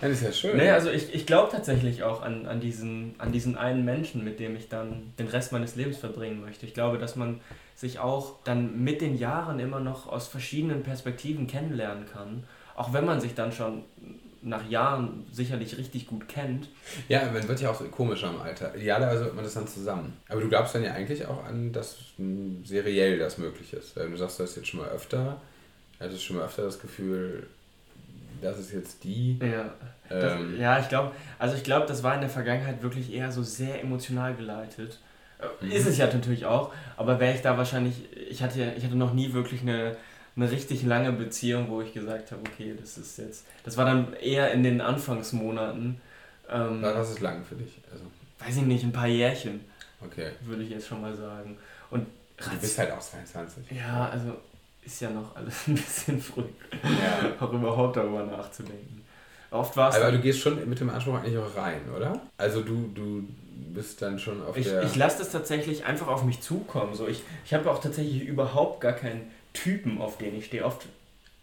Das 0.00 0.10
ist 0.10 0.22
ja 0.22 0.32
schön. 0.32 0.56
Nee, 0.56 0.70
also 0.70 0.90
ich, 0.90 1.14
ich 1.14 1.26
glaube 1.26 1.50
tatsächlich 1.50 2.02
auch 2.02 2.22
an, 2.22 2.46
an, 2.46 2.60
diesen, 2.60 3.14
an 3.18 3.32
diesen 3.32 3.56
einen 3.56 3.84
Menschen, 3.84 4.24
mit 4.24 4.40
dem 4.40 4.56
ich 4.56 4.68
dann 4.68 5.12
den 5.18 5.28
Rest 5.28 5.52
meines 5.52 5.76
Lebens 5.76 5.96
verbringen 5.96 6.40
möchte. 6.40 6.66
Ich 6.66 6.74
glaube, 6.74 6.98
dass 6.98 7.16
man 7.16 7.40
sich 7.74 7.98
auch 7.98 8.42
dann 8.44 8.82
mit 8.82 9.00
den 9.00 9.16
Jahren 9.16 9.58
immer 9.58 9.80
noch 9.80 10.06
aus 10.06 10.28
verschiedenen 10.28 10.82
Perspektiven 10.82 11.46
kennenlernen 11.46 12.06
kann. 12.06 12.44
Auch 12.74 12.92
wenn 12.92 13.04
man 13.04 13.20
sich 13.20 13.34
dann 13.34 13.52
schon 13.52 13.84
nach 14.42 14.68
Jahren 14.68 15.26
sicherlich 15.32 15.76
richtig 15.76 16.06
gut 16.06 16.28
kennt. 16.28 16.68
Ja, 17.08 17.30
man 17.32 17.46
wird 17.48 17.60
ja 17.60 17.70
auch 17.70 17.90
komischer 17.90 18.30
im 18.30 18.40
Alter. 18.40 18.74
Idealerweise 18.76 19.24
wird 19.24 19.34
man 19.34 19.44
das 19.44 19.54
dann 19.54 19.66
zusammen. 19.66 20.16
Aber 20.28 20.40
du 20.40 20.48
glaubst 20.48 20.74
dann 20.74 20.84
ja 20.84 20.92
eigentlich 20.92 21.26
auch 21.26 21.44
an, 21.44 21.72
dass 21.72 21.96
seriell 22.64 23.18
das 23.18 23.38
möglich 23.38 23.72
ist. 23.72 23.96
Du 23.96 24.16
sagst 24.16 24.38
das 24.38 24.56
jetzt 24.56 24.68
schon 24.68 24.80
mal 24.80 24.88
öfter. 24.88 25.40
Hattest 25.98 26.22
schon 26.22 26.36
mal 26.36 26.44
öfter 26.44 26.62
das 26.62 26.78
Gefühl, 26.78 27.48
das 28.40 28.58
ist 28.58 28.72
jetzt 28.72 29.04
die. 29.04 29.38
Ja, 29.38 29.72
das, 30.08 30.34
ähm, 30.34 30.60
ja 30.60 30.78
ich 30.78 30.88
glaube, 30.88 31.12
also 31.38 31.56
ich 31.56 31.64
glaube, 31.64 31.86
das 31.86 32.02
war 32.02 32.14
in 32.14 32.20
der 32.20 32.30
Vergangenheit 32.30 32.82
wirklich 32.82 33.12
eher 33.12 33.32
so 33.32 33.42
sehr 33.42 33.82
emotional 33.82 34.34
geleitet. 34.34 34.98
Mhm. 35.60 35.70
Ist 35.70 35.86
es 35.86 35.98
ja 35.98 36.06
natürlich 36.06 36.46
auch, 36.46 36.72
aber 36.96 37.20
wäre 37.20 37.34
ich 37.34 37.42
da 37.42 37.58
wahrscheinlich, 37.58 38.04
ich 38.30 38.42
hatte, 38.42 38.72
ich 38.76 38.84
hatte 38.84 38.96
noch 38.96 39.12
nie 39.12 39.32
wirklich 39.32 39.60
eine, 39.62 39.96
eine 40.34 40.50
richtig 40.50 40.82
lange 40.82 41.12
Beziehung, 41.12 41.68
wo 41.68 41.82
ich 41.82 41.92
gesagt 41.92 42.32
habe, 42.32 42.42
okay, 42.46 42.74
das 42.78 42.96
ist 42.96 43.18
jetzt, 43.18 43.44
das 43.64 43.76
war 43.76 43.84
dann 43.84 44.14
eher 44.14 44.52
in 44.52 44.62
den 44.62 44.80
Anfangsmonaten. 44.80 46.00
Ähm, 46.48 46.82
Was 46.82 47.10
ist 47.10 47.20
lang 47.20 47.44
für 47.44 47.56
dich? 47.56 47.80
Also. 47.92 48.04
Weiß 48.38 48.56
ich 48.56 48.62
nicht, 48.62 48.84
ein 48.84 48.92
paar 48.92 49.08
Jährchen. 49.08 49.60
Okay. 50.04 50.30
Würde 50.42 50.62
ich 50.62 50.70
jetzt 50.70 50.86
schon 50.86 51.00
mal 51.00 51.14
sagen. 51.14 51.56
Und 51.90 52.06
du 52.36 52.56
bist 52.60 52.78
halt 52.78 52.92
auch 52.92 53.00
22. 53.00 53.64
Ja, 53.70 54.08
also 54.10 54.36
ist 54.86 55.00
ja 55.00 55.10
noch 55.10 55.34
alles 55.34 55.54
ein 55.66 55.74
bisschen 55.74 56.20
früh, 56.20 56.44
ja. 56.82 57.32
auch 57.40 57.52
überhaupt 57.52 57.96
darüber 57.96 58.24
nachzudenken. 58.24 59.02
Oft 59.50 59.76
war 59.76 59.94
Aber 59.94 60.12
du 60.12 60.20
gehst 60.20 60.40
schon 60.40 60.68
mit 60.68 60.80
dem 60.80 60.90
Anspruch 60.90 61.14
eigentlich 61.14 61.38
auch 61.38 61.56
rein, 61.56 61.80
oder? 61.94 62.20
Also 62.36 62.62
du, 62.62 62.90
du 62.94 63.24
bist 63.74 64.02
dann 64.02 64.18
schon 64.18 64.44
auf 64.44 64.56
ich, 64.56 64.66
der... 64.66 64.82
Ich 64.82 64.96
lasse 64.96 65.18
das 65.18 65.30
tatsächlich 65.30 65.84
einfach 65.84 66.08
auf 66.08 66.24
mich 66.24 66.40
zukommen. 66.40 66.94
So, 66.94 67.06
ich 67.06 67.22
ich 67.44 67.54
habe 67.54 67.70
auch 67.70 67.80
tatsächlich 67.80 68.26
überhaupt 68.26 68.80
gar 68.80 68.92
keinen 68.92 69.30
Typen, 69.52 70.00
auf 70.00 70.18
den 70.18 70.36
ich 70.36 70.46
stehe. 70.46 70.64
Oft 70.64 70.86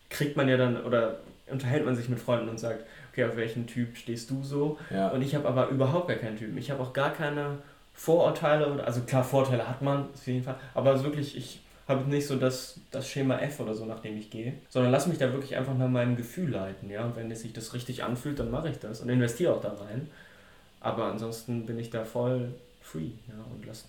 kriegt 0.10 0.38
man 0.38 0.48
ja 0.50 0.58
dann, 0.58 0.84
oder 0.84 1.20
unterhält 1.50 1.86
man 1.86 1.96
sich 1.96 2.10
mit 2.10 2.20
Freunden 2.20 2.50
und 2.50 2.60
sagt, 2.60 2.86
okay, 3.12 3.26
auf 3.26 3.36
welchen 3.36 3.68
Typ 3.68 3.98
stehst 3.98 4.30
du 4.30 4.44
so? 4.44 4.78
Ja. 4.90 5.10
Und 5.10 5.22
ich 5.22 5.34
habe 5.36 5.48
aber 5.48 5.70
überhaupt 5.70 6.08
gar 6.08 6.18
keinen 6.18 6.38
Typen. 6.38 6.58
Ich 6.58 6.72
habe 6.72 6.84
auch 6.84 6.94
gar 6.94 7.14
keine 7.14 7.58
Vorurteile, 7.94 8.84
also 8.84 9.02
klar, 9.02 9.24
Vorteile 9.24 9.68
hat 9.68 9.82
man 9.82 10.08
auf 10.14 10.28
jeden 10.28 10.44
Fall, 10.44 10.56
aber 10.74 11.04
wirklich, 11.04 11.38
ich 11.38 11.62
habe 11.88 12.10
nicht 12.10 12.28
so 12.28 12.36
das, 12.38 12.80
das 12.92 13.08
Schema 13.08 13.40
F 13.40 13.60
oder 13.60 13.74
so, 13.74 13.86
nach 13.86 14.00
dem 14.00 14.18
ich 14.18 14.30
gehe, 14.30 14.54
sondern 14.70 14.92
lass 14.92 15.08
mich 15.08 15.18
da 15.18 15.32
wirklich 15.34 15.58
einfach 15.58 15.78
nach 15.78 15.90
meinem 15.90 16.16
Gefühl 16.16 16.50
leiten. 16.50 16.90
Ja? 16.90 17.06
Und 17.06 17.16
wenn 17.16 17.30
es 17.30 17.42
sich 17.42 17.54
das 17.54 17.74
richtig 17.74 18.04
anfühlt, 18.04 18.40
dann 18.40 18.52
mache 18.52 18.70
ich 18.70 18.80
das 18.80 19.02
und 19.02 19.10
investiere 19.10 19.54
auch 19.54 19.62
da 19.62 19.70
rein. 19.70 20.10
Aber 20.80 21.06
ansonsten 21.06 21.66
bin 21.66 21.78
ich 21.80 21.90
da 21.90 22.06
voll 22.06 22.54
free 22.82 23.12
ja? 23.28 23.36
und 23.54 23.66
lass, 23.66 23.86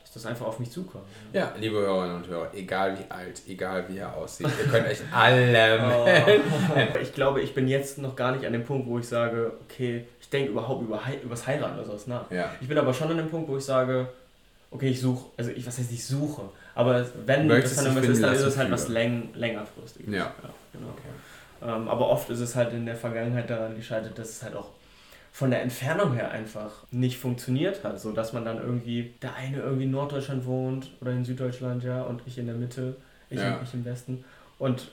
lass 0.00 0.12
das 0.12 0.24
einfach 0.24 0.46
auf 0.46 0.58
mich 0.58 0.70
zukommen. 0.70 1.04
Ja. 1.34 1.40
ja, 1.40 1.52
liebe 1.58 1.76
Hörerinnen 1.76 2.16
und 2.16 2.28
Hörer, 2.28 2.48
egal 2.54 2.98
wie 2.98 3.10
alt, 3.10 3.42
egal 3.46 3.84
wie 3.88 3.98
er 3.98 4.14
aussieht, 4.16 4.48
ihr 4.58 4.70
könnt 4.70 4.86
euch 4.86 5.00
alle 5.12 5.80
oh. 5.82 6.98
Ich 7.02 7.12
glaube, 7.12 7.42
ich 7.42 7.52
bin 7.52 7.68
jetzt 7.68 7.98
noch 7.98 8.16
gar 8.16 8.32
nicht 8.32 8.46
an 8.46 8.54
dem 8.54 8.64
Punkt, 8.64 8.88
wo 8.88 8.98
ich 8.98 9.06
sage, 9.06 9.52
okay, 9.64 10.06
ich 10.18 10.30
denke 10.30 10.50
überhaupt 10.50 10.82
über, 10.82 10.98
über 11.22 11.30
das 11.30 11.46
Heiraten 11.46 11.74
oder 11.74 11.84
sowas 11.84 12.06
nach. 12.06 12.30
Ja. 12.30 12.54
Ich 12.62 12.68
bin 12.68 12.78
aber 12.78 12.94
schon 12.94 13.10
an 13.10 13.18
dem 13.18 13.28
Punkt, 13.28 13.50
wo 13.50 13.58
ich 13.58 13.64
sage, 13.64 14.08
okay, 14.70 14.88
ich 14.88 15.00
suche, 15.00 15.26
also 15.36 15.50
ich, 15.50 15.66
was 15.66 15.78
heißt 15.78 15.92
ich 15.92 16.04
suche, 16.04 16.42
aber 16.74 17.06
wenn 17.26 17.48
das 17.48 17.76
dann 17.76 17.86
irgendwas 17.86 18.08
ist, 18.08 18.22
dann 18.22 18.34
ist 18.34 18.42
es 18.42 18.56
halt 18.56 18.70
was 18.70 18.88
läng, 18.88 19.30
längerfristiges. 19.34 20.12
Ja. 20.12 20.18
ja 20.18 20.34
genau. 20.72 20.88
Okay. 20.88 21.70
Ähm, 21.70 21.88
aber 21.88 22.08
oft 22.08 22.30
ist 22.30 22.40
es 22.40 22.54
halt 22.56 22.72
in 22.72 22.84
der 22.84 22.96
Vergangenheit 22.96 23.48
daran 23.48 23.76
gescheitert, 23.76 24.18
dass 24.18 24.30
es 24.30 24.42
halt 24.42 24.54
auch 24.54 24.70
von 25.32 25.50
der 25.50 25.62
Entfernung 25.62 26.14
her 26.14 26.30
einfach 26.30 26.70
nicht 26.90 27.18
funktioniert 27.18 27.82
hat, 27.82 28.00
so 28.00 28.12
dass 28.12 28.32
man 28.32 28.44
dann 28.44 28.58
irgendwie 28.58 29.14
der 29.20 29.34
eine 29.34 29.58
irgendwie 29.58 29.84
in 29.84 29.90
Norddeutschland 29.90 30.46
wohnt 30.46 30.92
oder 31.00 31.12
in 31.12 31.24
Süddeutschland 31.24 31.82
ja 31.82 32.02
und 32.02 32.22
ich 32.26 32.38
in 32.38 32.46
der 32.46 32.54
Mitte, 32.54 32.96
ich, 33.30 33.40
ja. 33.40 33.60
ich 33.62 33.74
im 33.74 33.84
Westen 33.84 34.24
und 34.58 34.92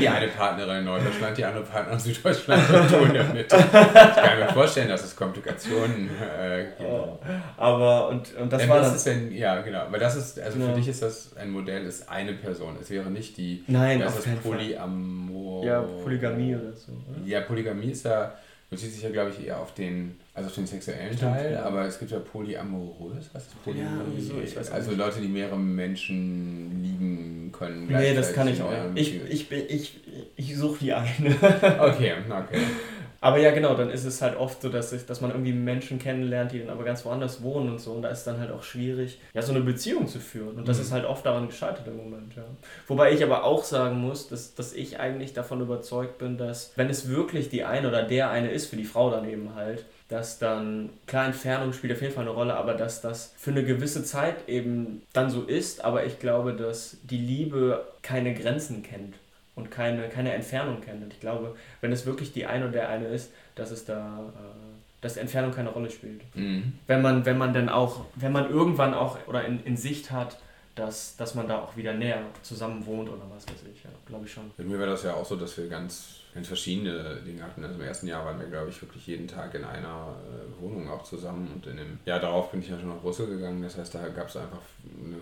die 0.00 0.08
eine 0.08 0.28
Partnerin 0.28 0.78
in 0.78 0.84
Norddeutschland, 0.84 1.36
die 1.36 1.44
andere 1.44 1.64
Partnerin 1.64 1.98
in 1.98 2.04
Süddeutschland 2.04 2.62
tun 2.90 3.10
damit. 3.14 3.52
Ich 3.52 3.58
kann 4.22 4.38
mir 4.38 4.48
vorstellen, 4.52 4.88
dass 4.88 5.04
es 5.04 5.16
Komplikationen 5.16 6.10
äh, 6.40 6.64
gibt. 6.64 6.80
Ja, 6.80 7.18
aber 7.56 8.08
und, 8.08 8.34
und 8.36 8.52
das 8.52 8.60
Denn 8.62 8.68
war 8.70 8.78
das 8.78 8.94
ist 8.96 9.06
wenn, 9.06 9.32
ja, 9.32 9.60
genau. 9.62 9.80
Aber 9.80 9.98
das 9.98 10.16
ist, 10.16 10.38
also 10.40 10.58
Ja. 10.58 10.66
für 10.68 10.72
dich 10.74 10.88
ist 10.88 11.02
das 11.02 11.36
ein 11.36 11.50
Modell, 11.50 11.84
ist 11.86 12.08
eine 12.10 12.34
Person. 12.34 12.76
Es 12.80 12.90
wäre 12.90 13.10
nicht 13.10 13.36
die, 13.36 13.64
Nein, 13.66 14.00
das 14.00 14.18
ist. 14.18 14.42
Polyamor. 14.42 15.64
Ja, 15.64 15.80
Polygamie 16.02 16.54
oder 16.54 16.72
so. 16.72 16.92
Oder? 16.92 17.26
Ja, 17.26 17.40
Polygamie 17.40 17.90
ist 17.90 18.04
ja, 18.04 18.32
bezieht 18.70 18.92
sich 18.92 19.02
ja, 19.02 19.10
glaube 19.10 19.30
ich, 19.36 19.46
eher 19.46 19.58
auf 19.60 19.74
den, 19.74 20.16
also 20.32 20.48
auf 20.48 20.54
den 20.54 20.66
sexuellen 20.66 21.16
Stimmt, 21.16 21.32
Teil, 21.34 21.52
ja. 21.54 21.64
aber 21.64 21.86
es 21.86 21.98
gibt 21.98 22.12
ja 22.12 22.20
polyamorös, 22.20 23.28
was 23.32 23.42
ist 23.48 23.64
Poly 23.64 23.80
Ja? 23.80 24.00
Ich 24.44 24.56
auch 24.56 24.72
Also 24.72 24.90
nicht. 24.90 24.98
Leute, 24.98 25.20
die 25.20 25.28
mehrere 25.28 25.58
Menschen 25.58 26.80
lieben 26.82 27.50
können. 27.52 27.88
Nee, 27.88 28.14
das 28.14 28.32
kann 28.32 28.46
ich 28.48 28.62
auch. 28.62 28.72
Ich, 28.94 29.20
ich, 29.28 29.48
bin- 29.48 29.64
ich, 29.68 30.00
ich 30.36 30.56
suche 30.56 30.78
die 30.78 30.92
eine. 30.92 31.10
Okay, 31.80 32.12
okay. 32.30 32.60
Aber 33.22 33.38
ja, 33.38 33.50
genau, 33.50 33.74
dann 33.74 33.90
ist 33.90 34.04
es 34.06 34.22
halt 34.22 34.36
oft 34.38 34.62
so, 34.62 34.70
dass, 34.70 34.92
ich, 34.94 35.04
dass 35.04 35.20
man 35.20 35.30
irgendwie 35.30 35.52
Menschen 35.52 35.98
kennenlernt, 35.98 36.52
die 36.52 36.58
dann 36.60 36.70
aber 36.70 36.84
ganz 36.84 37.04
woanders 37.04 37.42
wohnen 37.42 37.68
und 37.68 37.78
so. 37.78 37.92
Und 37.92 38.02
da 38.02 38.08
ist 38.08 38.18
es 38.20 38.24
dann 38.24 38.38
halt 38.40 38.50
auch 38.50 38.62
schwierig, 38.62 39.18
ja, 39.34 39.42
so 39.42 39.52
eine 39.52 39.60
Beziehung 39.60 40.06
zu 40.08 40.18
führen. 40.20 40.56
Und 40.56 40.66
das 40.68 40.78
Mhm. 40.78 40.82
ist 40.84 40.92
halt 40.92 41.04
oft 41.04 41.26
daran 41.26 41.46
gescheitert 41.46 41.86
im 41.86 41.98
Moment, 41.98 42.34
ja. 42.34 42.44
Wobei 42.88 43.12
ich 43.12 43.22
aber 43.22 43.44
auch 43.44 43.62
sagen 43.64 43.98
muss, 44.00 44.28
dass, 44.28 44.54
dass 44.54 44.72
ich 44.72 44.98
eigentlich 45.00 45.34
davon 45.34 45.60
überzeugt 45.60 46.16
bin, 46.18 46.38
dass, 46.38 46.72
wenn 46.76 46.88
es 46.88 47.08
wirklich 47.08 47.50
die 47.50 47.64
eine 47.64 47.88
oder 47.88 48.02
der 48.04 48.30
eine 48.30 48.50
ist, 48.50 48.66
für 48.70 48.76
die 48.76 48.84
Frau 48.84 49.10
dann 49.10 49.28
eben 49.28 49.54
halt, 49.54 49.84
dass 50.08 50.38
dann, 50.38 50.88
klar, 51.06 51.26
Entfernung 51.26 51.72
spielt 51.72 51.92
auf 51.92 52.00
jeden 52.02 52.14
Fall 52.14 52.24
eine 52.24 52.32
Rolle, 52.32 52.54
aber 52.54 52.72
dass 52.74 53.00
das 53.02 53.32
für 53.36 53.50
eine 53.50 53.62
gewisse 53.64 54.02
Zeit 54.02 54.48
eben 54.48 55.02
dann 55.12 55.30
so 55.30 55.42
ist. 55.42 55.84
Aber 55.84 56.04
ich 56.06 56.18
glaube, 56.18 56.54
dass 56.54 56.96
die 57.04 57.18
Liebe 57.18 57.86
keine 58.02 58.34
Grenzen 58.34 58.82
kennt 58.82 59.14
und 59.54 59.70
keine, 59.70 60.08
keine 60.08 60.32
Entfernung 60.32 60.80
kennt. 60.80 61.02
Und 61.02 61.12
ich 61.12 61.20
glaube, 61.20 61.56
wenn 61.80 61.92
es 61.92 62.06
wirklich 62.06 62.32
die 62.32 62.46
eine 62.46 62.64
oder 62.64 62.72
der 62.72 62.88
eine 62.88 63.06
ist, 63.06 63.32
dass 63.54 63.70
es 63.70 63.84
da, 63.84 64.18
äh, 64.34 65.00
dass 65.00 65.16
Entfernung 65.16 65.52
keine 65.52 65.70
Rolle 65.70 65.90
spielt. 65.90 66.22
Mhm. 66.34 66.74
Wenn 66.86 67.02
man, 67.02 67.24
wenn 67.26 67.38
man 67.38 67.52
dann 67.52 67.68
auch, 67.68 68.06
wenn 68.14 68.32
man 68.32 68.50
irgendwann 68.50 68.94
auch 68.94 69.18
oder 69.26 69.44
in, 69.44 69.62
in 69.64 69.76
Sicht 69.76 70.10
hat, 70.10 70.38
dass, 70.74 71.16
dass 71.16 71.34
man 71.34 71.48
da 71.48 71.60
auch 71.60 71.76
wieder 71.76 71.92
näher 71.92 72.22
zusammen 72.42 72.84
wohnt 72.86 73.08
oder 73.08 73.22
was 73.34 73.46
weiß 73.46 73.64
ich, 73.72 73.84
ja, 73.84 73.90
glaube 74.06 74.24
ich 74.24 74.32
schon. 74.32 74.50
Bei 74.56 74.64
mir 74.64 74.78
war 74.78 74.86
das 74.86 75.02
ja 75.02 75.14
auch 75.14 75.26
so, 75.26 75.36
dass 75.36 75.56
wir 75.58 75.68
ganz, 75.68 76.20
ganz 76.32 76.46
verschiedene 76.46 77.16
Dinge 77.26 77.42
hatten. 77.42 77.62
Also 77.62 77.74
im 77.74 77.82
ersten 77.82 78.06
Jahr 78.06 78.24
waren 78.24 78.38
wir, 78.38 78.46
glaube 78.46 78.70
ich, 78.70 78.80
wirklich 78.80 79.06
jeden 79.06 79.26
Tag 79.26 79.54
in 79.54 79.64
einer 79.64 80.14
äh, 80.26 80.62
Wohnung 80.62 80.88
auch 80.88 81.02
zusammen. 81.02 81.50
Und 81.54 81.66
in 81.66 81.76
dem 81.76 81.98
Jahr 82.04 82.20
darauf 82.20 82.50
bin 82.50 82.60
ich 82.60 82.68
ja 82.68 82.78
schon 82.78 82.88
nach 82.88 83.00
Brüssel 83.00 83.26
gegangen. 83.26 83.62
Das 83.62 83.76
heißt, 83.76 83.94
da 83.94 84.08
gab 84.08 84.28
es 84.28 84.36
einfach 84.36 84.60
eine 85.04 85.16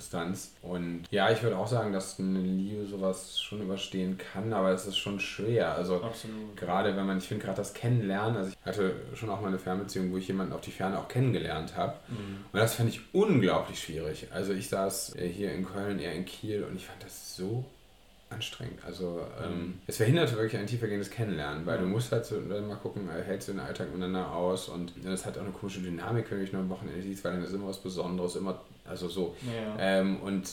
Distanz. 0.00 0.54
Und 0.62 1.04
ja, 1.10 1.30
ich 1.30 1.42
würde 1.42 1.56
auch 1.56 1.66
sagen, 1.66 1.92
dass 1.92 2.18
eine 2.18 2.40
Liebe 2.40 2.86
sowas 2.86 3.40
schon 3.40 3.60
überstehen 3.62 4.18
kann, 4.18 4.52
aber 4.52 4.70
es 4.70 4.86
ist 4.86 4.98
schon 4.98 5.20
schwer. 5.20 5.74
Also 5.74 6.02
Absolut. 6.02 6.56
gerade 6.56 6.96
wenn 6.96 7.06
man, 7.06 7.18
ich 7.18 7.28
finde 7.28 7.44
gerade 7.44 7.58
das 7.58 7.74
Kennenlernen, 7.74 8.36
also 8.36 8.50
ich 8.50 8.66
hatte 8.66 8.94
schon 9.14 9.30
auch 9.30 9.40
mal 9.40 9.48
eine 9.48 9.58
Fernbeziehung, 9.58 10.12
wo 10.12 10.16
ich 10.16 10.28
jemanden 10.28 10.52
auf 10.52 10.62
die 10.62 10.72
Ferne 10.72 10.98
auch 10.98 11.08
kennengelernt 11.08 11.76
habe. 11.76 11.94
Mhm. 12.08 12.44
Und 12.52 12.58
das 12.58 12.74
fand 12.74 12.88
ich 12.88 13.00
unglaublich 13.12 13.80
schwierig. 13.80 14.28
Also 14.32 14.52
ich 14.52 14.68
saß 14.68 15.16
äh, 15.16 15.28
hier 15.28 15.52
in 15.52 15.64
Köln, 15.64 15.98
eher 15.98 16.14
in 16.14 16.24
Kiel 16.24 16.64
und 16.64 16.76
ich 16.76 16.86
fand 16.86 17.02
das 17.04 17.36
so 17.36 17.64
anstrengend. 18.30 18.78
Also 18.84 19.20
ähm, 19.44 19.80
es 19.86 19.96
verhinderte 19.96 20.36
wirklich 20.36 20.60
ein 20.60 20.66
tiefergehendes 20.66 21.10
Kennenlernen, 21.10 21.66
weil 21.66 21.78
du 21.78 21.86
musst 21.86 22.12
halt 22.12 22.24
so 22.24 22.40
dann 22.40 22.68
mal 22.68 22.76
gucken, 22.76 23.08
äh, 23.08 23.22
hältst 23.22 23.48
du 23.48 23.52
den 23.52 23.60
Alltag 23.60 23.88
miteinander 23.88 24.32
aus 24.32 24.68
und 24.68 24.92
das 25.04 25.26
hat 25.26 25.36
auch 25.36 25.42
eine 25.42 25.50
komische 25.50 25.80
Dynamik, 25.80 26.30
wenn 26.30 26.42
ich 26.42 26.52
nur 26.52 26.62
am 26.62 26.70
Wochenende 26.70 27.02
siehst, 27.02 27.24
weil 27.24 27.32
dann 27.32 27.44
ist 27.44 27.52
immer 27.52 27.68
was 27.68 27.78
Besonderes, 27.78 28.36
immer, 28.36 28.60
also 28.84 29.08
so. 29.08 29.36
Ja. 29.42 29.76
Ähm, 29.78 30.20
und 30.20 30.48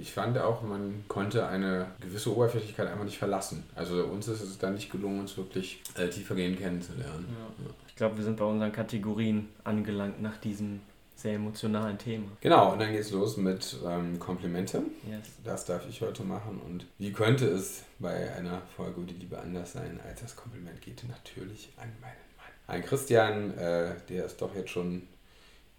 ich 0.00 0.12
fand 0.12 0.38
auch, 0.38 0.62
man 0.62 1.04
konnte 1.08 1.46
eine 1.46 1.86
gewisse 2.00 2.34
Oberflächlichkeit 2.34 2.88
einfach 2.88 3.04
nicht 3.04 3.18
verlassen. 3.18 3.64
Also 3.74 4.04
uns 4.04 4.28
ist 4.28 4.42
es 4.42 4.58
dann 4.58 4.74
nicht 4.74 4.90
gelungen, 4.90 5.20
uns 5.20 5.36
wirklich 5.36 5.82
äh, 5.96 6.08
tiefergehend 6.08 6.58
kennenzulernen. 6.58 7.26
Ja. 7.28 7.70
Ich 7.88 7.96
glaube, 7.96 8.16
wir 8.16 8.24
sind 8.24 8.36
bei 8.36 8.44
unseren 8.44 8.72
Kategorien 8.72 9.48
angelangt 9.64 10.20
nach 10.20 10.36
diesem 10.38 10.80
sehr 11.22 11.34
emotionalen 11.34 11.96
Thema. 11.98 12.26
Genau, 12.40 12.72
und 12.72 12.80
dann 12.80 12.92
geht's 12.92 13.12
los 13.12 13.36
mit 13.36 13.76
ähm, 13.86 14.18
Komplimente. 14.18 14.82
Yes. 15.08 15.28
Das 15.44 15.64
darf 15.64 15.88
ich 15.88 16.00
heute 16.02 16.24
machen. 16.24 16.60
Und 16.66 16.86
wie 16.98 17.12
könnte 17.12 17.46
es 17.46 17.84
bei 18.00 18.34
einer 18.34 18.60
Folge 18.76 19.02
die 19.02 19.14
Liebe 19.14 19.38
anders 19.38 19.72
sein, 19.72 20.00
als 20.06 20.20
das 20.20 20.34
Kompliment 20.34 20.82
geht 20.82 21.04
natürlich 21.08 21.70
an 21.76 21.88
meinen 22.00 22.12
Mann. 22.36 22.46
Ein 22.66 22.82
Christian, 22.84 23.56
äh, 23.56 23.94
der 24.08 24.26
es 24.26 24.36
doch 24.36 24.54
jetzt 24.54 24.70
schon 24.70 25.02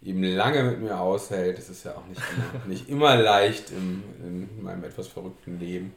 eben 0.01 0.23
lange 0.23 0.63
mit 0.63 0.81
mir 0.81 0.97
aushält. 0.97 1.59
Es 1.59 1.69
ist 1.69 1.83
ja 1.83 1.95
auch 1.95 2.07
nicht 2.07 2.21
immer, 2.33 2.65
nicht 2.67 2.89
immer 2.89 3.15
leicht 3.17 3.71
im, 3.71 4.03
in 4.23 4.63
meinem 4.63 4.85
etwas 4.85 5.07
verrückten 5.09 5.59
Leben. 5.59 5.93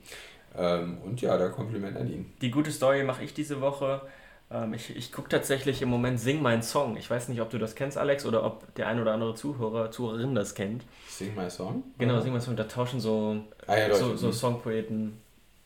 Ähm, 0.57 0.99
und 1.05 1.21
ja, 1.21 1.39
da 1.39 1.49
Kompliment 1.49 1.97
an 1.97 2.11
ihn. 2.11 2.33
Die 2.41 2.51
gute 2.51 2.73
Story 2.73 3.05
mache 3.05 3.23
ich 3.23 3.33
diese 3.33 3.61
Woche. 3.61 4.03
Ähm, 4.51 4.75
ich 4.75 4.95
ich 4.97 5.13
gucke 5.13 5.29
tatsächlich 5.29 5.83
im 5.83 5.89
Moment 5.89 6.21
Sing 6.21 6.41
meinen 6.43 6.63
Song. 6.63 6.97
Ich 6.97 7.11
weiß 7.11 7.29
nicht, 7.29 7.41
ob 7.41 7.51
du 7.51 7.59
das 7.59 7.75
kennst, 7.75 7.99
Alex, 7.99 8.25
oder 8.27 8.45
ob 8.45 8.75
der 8.77 8.87
ein 8.89 9.01
oder 9.01 9.13
andere 9.13 9.35
Zuhörer, 9.35 9.91
Zuhörerin 9.91 10.35
das 10.35 10.55
kennt. 10.55 10.85
Sing 11.09 11.35
my 11.35 11.51
song? 11.51 11.83
Genau, 11.99 12.21
Sing 12.21 12.33
meinen 12.33 12.41
Song. 12.43 12.57
Da 12.57 12.65
tauschen 12.65 13.01
so, 13.01 13.37
Ah, 13.67 13.77
ja, 13.77 13.95
so, 13.95 14.17
so 14.17 14.31
Songpoeten 14.33 15.19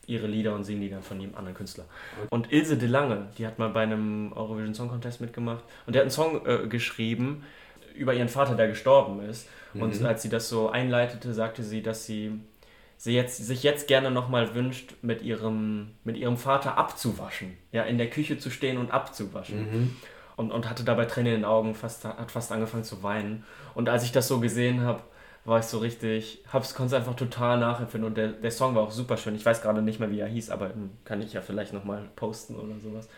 ihre 0.07 0.27
Lieder 0.27 0.55
und 0.55 0.65
singen 0.65 0.81
die 0.81 0.91
dann 0.91 1.03
von 1.03 1.21
jedem 1.21 1.37
anderen 1.37 1.55
Künstler. 1.57 1.85
Und 2.31 2.53
Ilse 2.53 2.77
de 2.77 2.89
Lange, 2.89 3.29
die 3.39 3.47
hat 3.47 3.59
mal 3.59 3.69
bei 3.69 3.83
einem 3.83 4.33
Eurovision 4.35 4.75
Song 4.75 4.89
Contest 4.89 5.21
mitgemacht 5.21 5.63
und 5.87 5.95
der 5.95 6.01
hat 6.01 6.05
einen 6.05 6.11
Song 6.11 6.45
äh, 6.47 6.67
geschrieben 6.67 7.45
über 7.95 8.15
ihren 8.15 8.29
Vater, 8.29 8.55
der 8.57 8.69
gestorben 8.69 9.21
ist. 9.23 9.47
Und 9.75 10.01
Mhm. 10.01 10.07
als 10.07 10.23
sie 10.23 10.29
das 10.29 10.49
so 10.49 10.69
einleitete, 10.71 11.33
sagte 11.33 11.63
sie, 11.63 11.81
dass 11.83 12.07
sie, 12.07 12.41
sie 13.03 13.15
jetzt, 13.15 13.39
sich 13.39 13.63
jetzt 13.63 13.89
gerne 13.89 14.11
nochmal 14.11 14.55
wünscht, 14.55 14.93
mit 15.01 15.23
ihrem, 15.23 15.93
mit 16.05 16.19
ihrem 16.19 16.37
Vater 16.37 16.77
abzuwaschen. 16.77 17.57
Ja, 17.73 17.85
in 17.85 17.97
der 17.97 18.11
Küche 18.11 18.37
zu 18.39 18.51
stehen 18.51 18.77
und 18.77 18.91
abzuwaschen. 18.91 19.61
Mhm. 19.61 19.97
Und, 20.37 20.53
und 20.53 20.69
hatte 20.69 20.85
dabei 20.85 21.07
Tränen 21.07 21.33
in 21.35 21.41
den 21.41 21.45
Augen, 21.47 21.75
fast, 21.75 22.05
hat 22.05 22.31
fast 22.31 22.53
angefangen 22.53 22.85
zu 22.85 23.03
weinen. 23.03 23.45
Und 23.75 23.89
als 23.89 24.05
ich 24.05 24.13
das 24.13 24.29
so 24.29 24.39
gesehen 24.39 24.83
habe, 24.83 25.01
war 25.47 25.59
ich 25.61 25.65
so 25.65 25.79
richtig, 25.79 26.45
hab's, 26.53 26.75
konnte 26.75 26.95
es 26.95 27.01
einfach 27.01 27.17
total 27.17 27.59
nachempfinden. 27.59 28.07
Und 28.09 28.19
der, 28.19 28.29
der 28.29 28.51
Song 28.51 28.75
war 28.75 28.83
auch 28.83 28.91
super 28.91 29.17
schön. 29.17 29.35
Ich 29.35 29.47
weiß 29.47 29.63
gerade 29.63 29.81
nicht 29.81 29.99
mehr, 29.99 30.11
wie 30.11 30.21
er 30.21 30.29
hieß, 30.29 30.51
aber 30.51 30.71
kann 31.07 31.23
ich 31.23 31.33
ja 31.33 31.41
vielleicht 31.41 31.73
nochmal 31.73 32.03
posten 32.17 32.57
oder 32.57 32.79
sowas. 32.81 33.09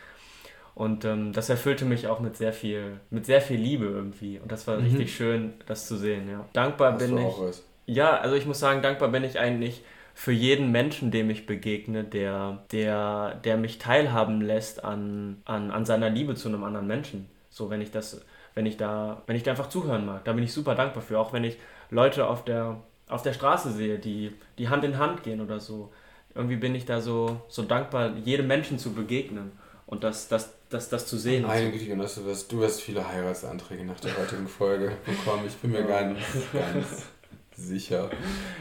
Und 0.77 1.05
ähm, 1.05 1.33
das 1.33 1.49
erfüllte 1.49 1.85
mich 1.85 2.07
auch 2.07 2.21
mit 2.21 2.37
sehr 2.37 2.53
viel, 2.53 3.01
mit 3.11 3.27
sehr 3.27 3.41
viel 3.43 3.59
Liebe 3.59 3.87
irgendwie. 3.87 4.39
Und 4.39 4.53
das 4.53 4.67
war 4.69 4.77
Mhm. 4.79 4.85
richtig 4.85 5.15
schön, 5.15 5.55
das 5.67 5.89
zu 5.89 5.97
sehen, 5.97 6.31
ja. 6.31 6.45
Dankbar 6.53 6.93
Hast 6.93 7.05
bin 7.07 7.19
ich. 7.19 7.39
was? 7.39 7.65
Ja, 7.87 8.17
also 8.19 8.37
ich 8.37 8.47
muss 8.47 8.61
sagen, 8.61 8.83
dankbar 8.83 9.09
bin 9.09 9.25
ich 9.25 9.39
eigentlich 9.39 9.83
für 10.15 10.33
jeden 10.33 10.71
Menschen, 10.71 11.11
dem 11.11 11.31
ich 11.31 11.47
begegne, 11.47 12.05
der, 12.05 12.65
der, 12.71 13.35
der 13.45 13.57
mich 13.57 13.79
teilhaben 13.79 14.41
lässt 14.41 14.85
an, 14.85 15.41
an, 15.45 15.71
an 15.71 15.85
seiner 15.85 16.11
Liebe 16.11 16.35
zu 16.35 16.49
einem 16.49 16.65
anderen 16.65 16.87
Menschen. 16.87 17.29
So, 17.51 17.71
wenn 17.71 17.81
ich 17.81 17.91
das, 17.91 18.25
wenn 18.55 18.67
ich 18.67 18.77
da, 18.77 19.23
wenn 19.27 19.37
ich 19.37 19.43
da 19.43 19.53
einfach 19.53 19.69
zuhören 19.69 20.07
mag, 20.07 20.25
da 20.25 20.33
bin 20.33 20.45
ich 20.45 20.53
super 20.53 20.75
dankbar 20.75 21.03
für. 21.03 21.19
Auch 21.19 21.33
wenn 21.33 21.45
ich 21.45 21.57
Leute 21.91 22.27
auf 22.27 22.45
der, 22.45 22.79
auf 23.09 23.23
der 23.23 23.33
Straße 23.33 23.73
sehe, 23.73 23.99
die, 23.99 24.33
die 24.59 24.69
Hand 24.69 24.85
in 24.85 24.99
Hand 24.99 25.23
gehen 25.23 25.41
oder 25.41 25.61
so. 25.61 25.93
Irgendwie 26.35 26.57
bin 26.57 26.75
ich 26.75 26.87
da 26.87 27.01
so, 27.01 27.43
so 27.49 27.63
dankbar, 27.63 28.13
jedem 28.25 28.47
Menschen 28.47 28.79
zu 28.79 28.95
begegnen 28.95 29.53
und 29.87 30.03
das, 30.03 30.29
das, 30.29 30.55
das, 30.71 30.89
das 30.89 31.07
zu 31.07 31.19
sehen. 31.19 31.43
Meine. 31.43 31.71
Güte, 31.71 31.85
Jonas, 31.85 32.15
du 32.49 32.59
wirst 32.61 32.81
viele 32.81 33.07
Heiratsanträge 33.07 33.85
nach 33.85 34.01
der 34.01 34.17
heutigen 34.17 34.49
Folge 34.49 34.93
bekommen. 35.05 35.45
Ich 35.47 35.57
bin 35.57 35.73
mir 35.73 35.85
ganz, 35.85 36.19
ganz 36.53 37.07
sicher. 37.57 38.11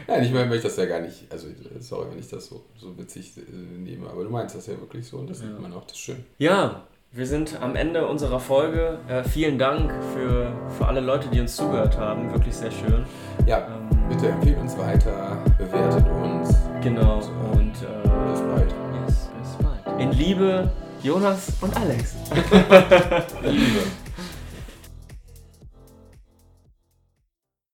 Nein, 0.06 0.24
ich 0.24 0.32
meine, 0.32 0.46
möchte 0.46 0.68
das 0.68 0.76
ja 0.76 0.86
gar 0.86 1.00
nicht, 1.00 1.30
also 1.30 1.46
sorry, 1.80 2.06
wenn 2.10 2.18
ich 2.18 2.28
das 2.28 2.46
so, 2.46 2.64
so 2.78 2.96
witzig 2.98 3.32
äh, 3.38 3.40
nehme, 3.78 4.08
aber 4.10 4.24
du 4.24 4.30
meinst 4.30 4.54
das 4.56 4.66
ja 4.66 4.74
wirklich 4.78 5.06
so 5.06 5.18
und 5.18 5.28
das 5.30 5.40
Ja. 5.40 5.46
sieht 5.48 5.60
man 5.60 5.72
auch, 5.72 5.82
das 5.84 5.92
ist 5.92 5.98
schön. 6.00 6.24
Ja, 6.38 6.82
wir 7.14 7.26
sind 7.26 7.60
am 7.60 7.76
Ende 7.76 8.06
unserer 8.06 8.40
Folge. 8.40 8.98
Äh, 9.08 9.22
vielen 9.24 9.58
Dank 9.58 9.92
für, 10.14 10.52
für 10.78 10.86
alle 10.86 11.00
Leute, 11.00 11.28
die 11.28 11.40
uns 11.40 11.56
zugehört 11.56 11.98
haben. 11.98 12.32
Wirklich 12.32 12.54
sehr 12.56 12.70
schön. 12.70 13.04
Ja, 13.46 13.66
Ähm, 13.68 14.08
bitte 14.08 14.28
empfehlt 14.28 14.58
uns 14.58 14.76
weiter, 14.78 15.36
bewertet 15.58 16.06
uns. 16.08 16.56
genau. 16.82 17.16
Und, 17.16 17.58
Und 17.58 17.74
äh, 17.82 18.30
bis 18.30 18.40
bald. 18.40 18.74
yes, 19.06 19.28
bis 19.40 19.56
bald. 19.62 20.00
In 20.00 20.12
Liebe, 20.12 20.70
Jonas 21.02 21.52
und 21.60 21.76
Alex. 21.76 22.14
Liebe. 23.42 23.80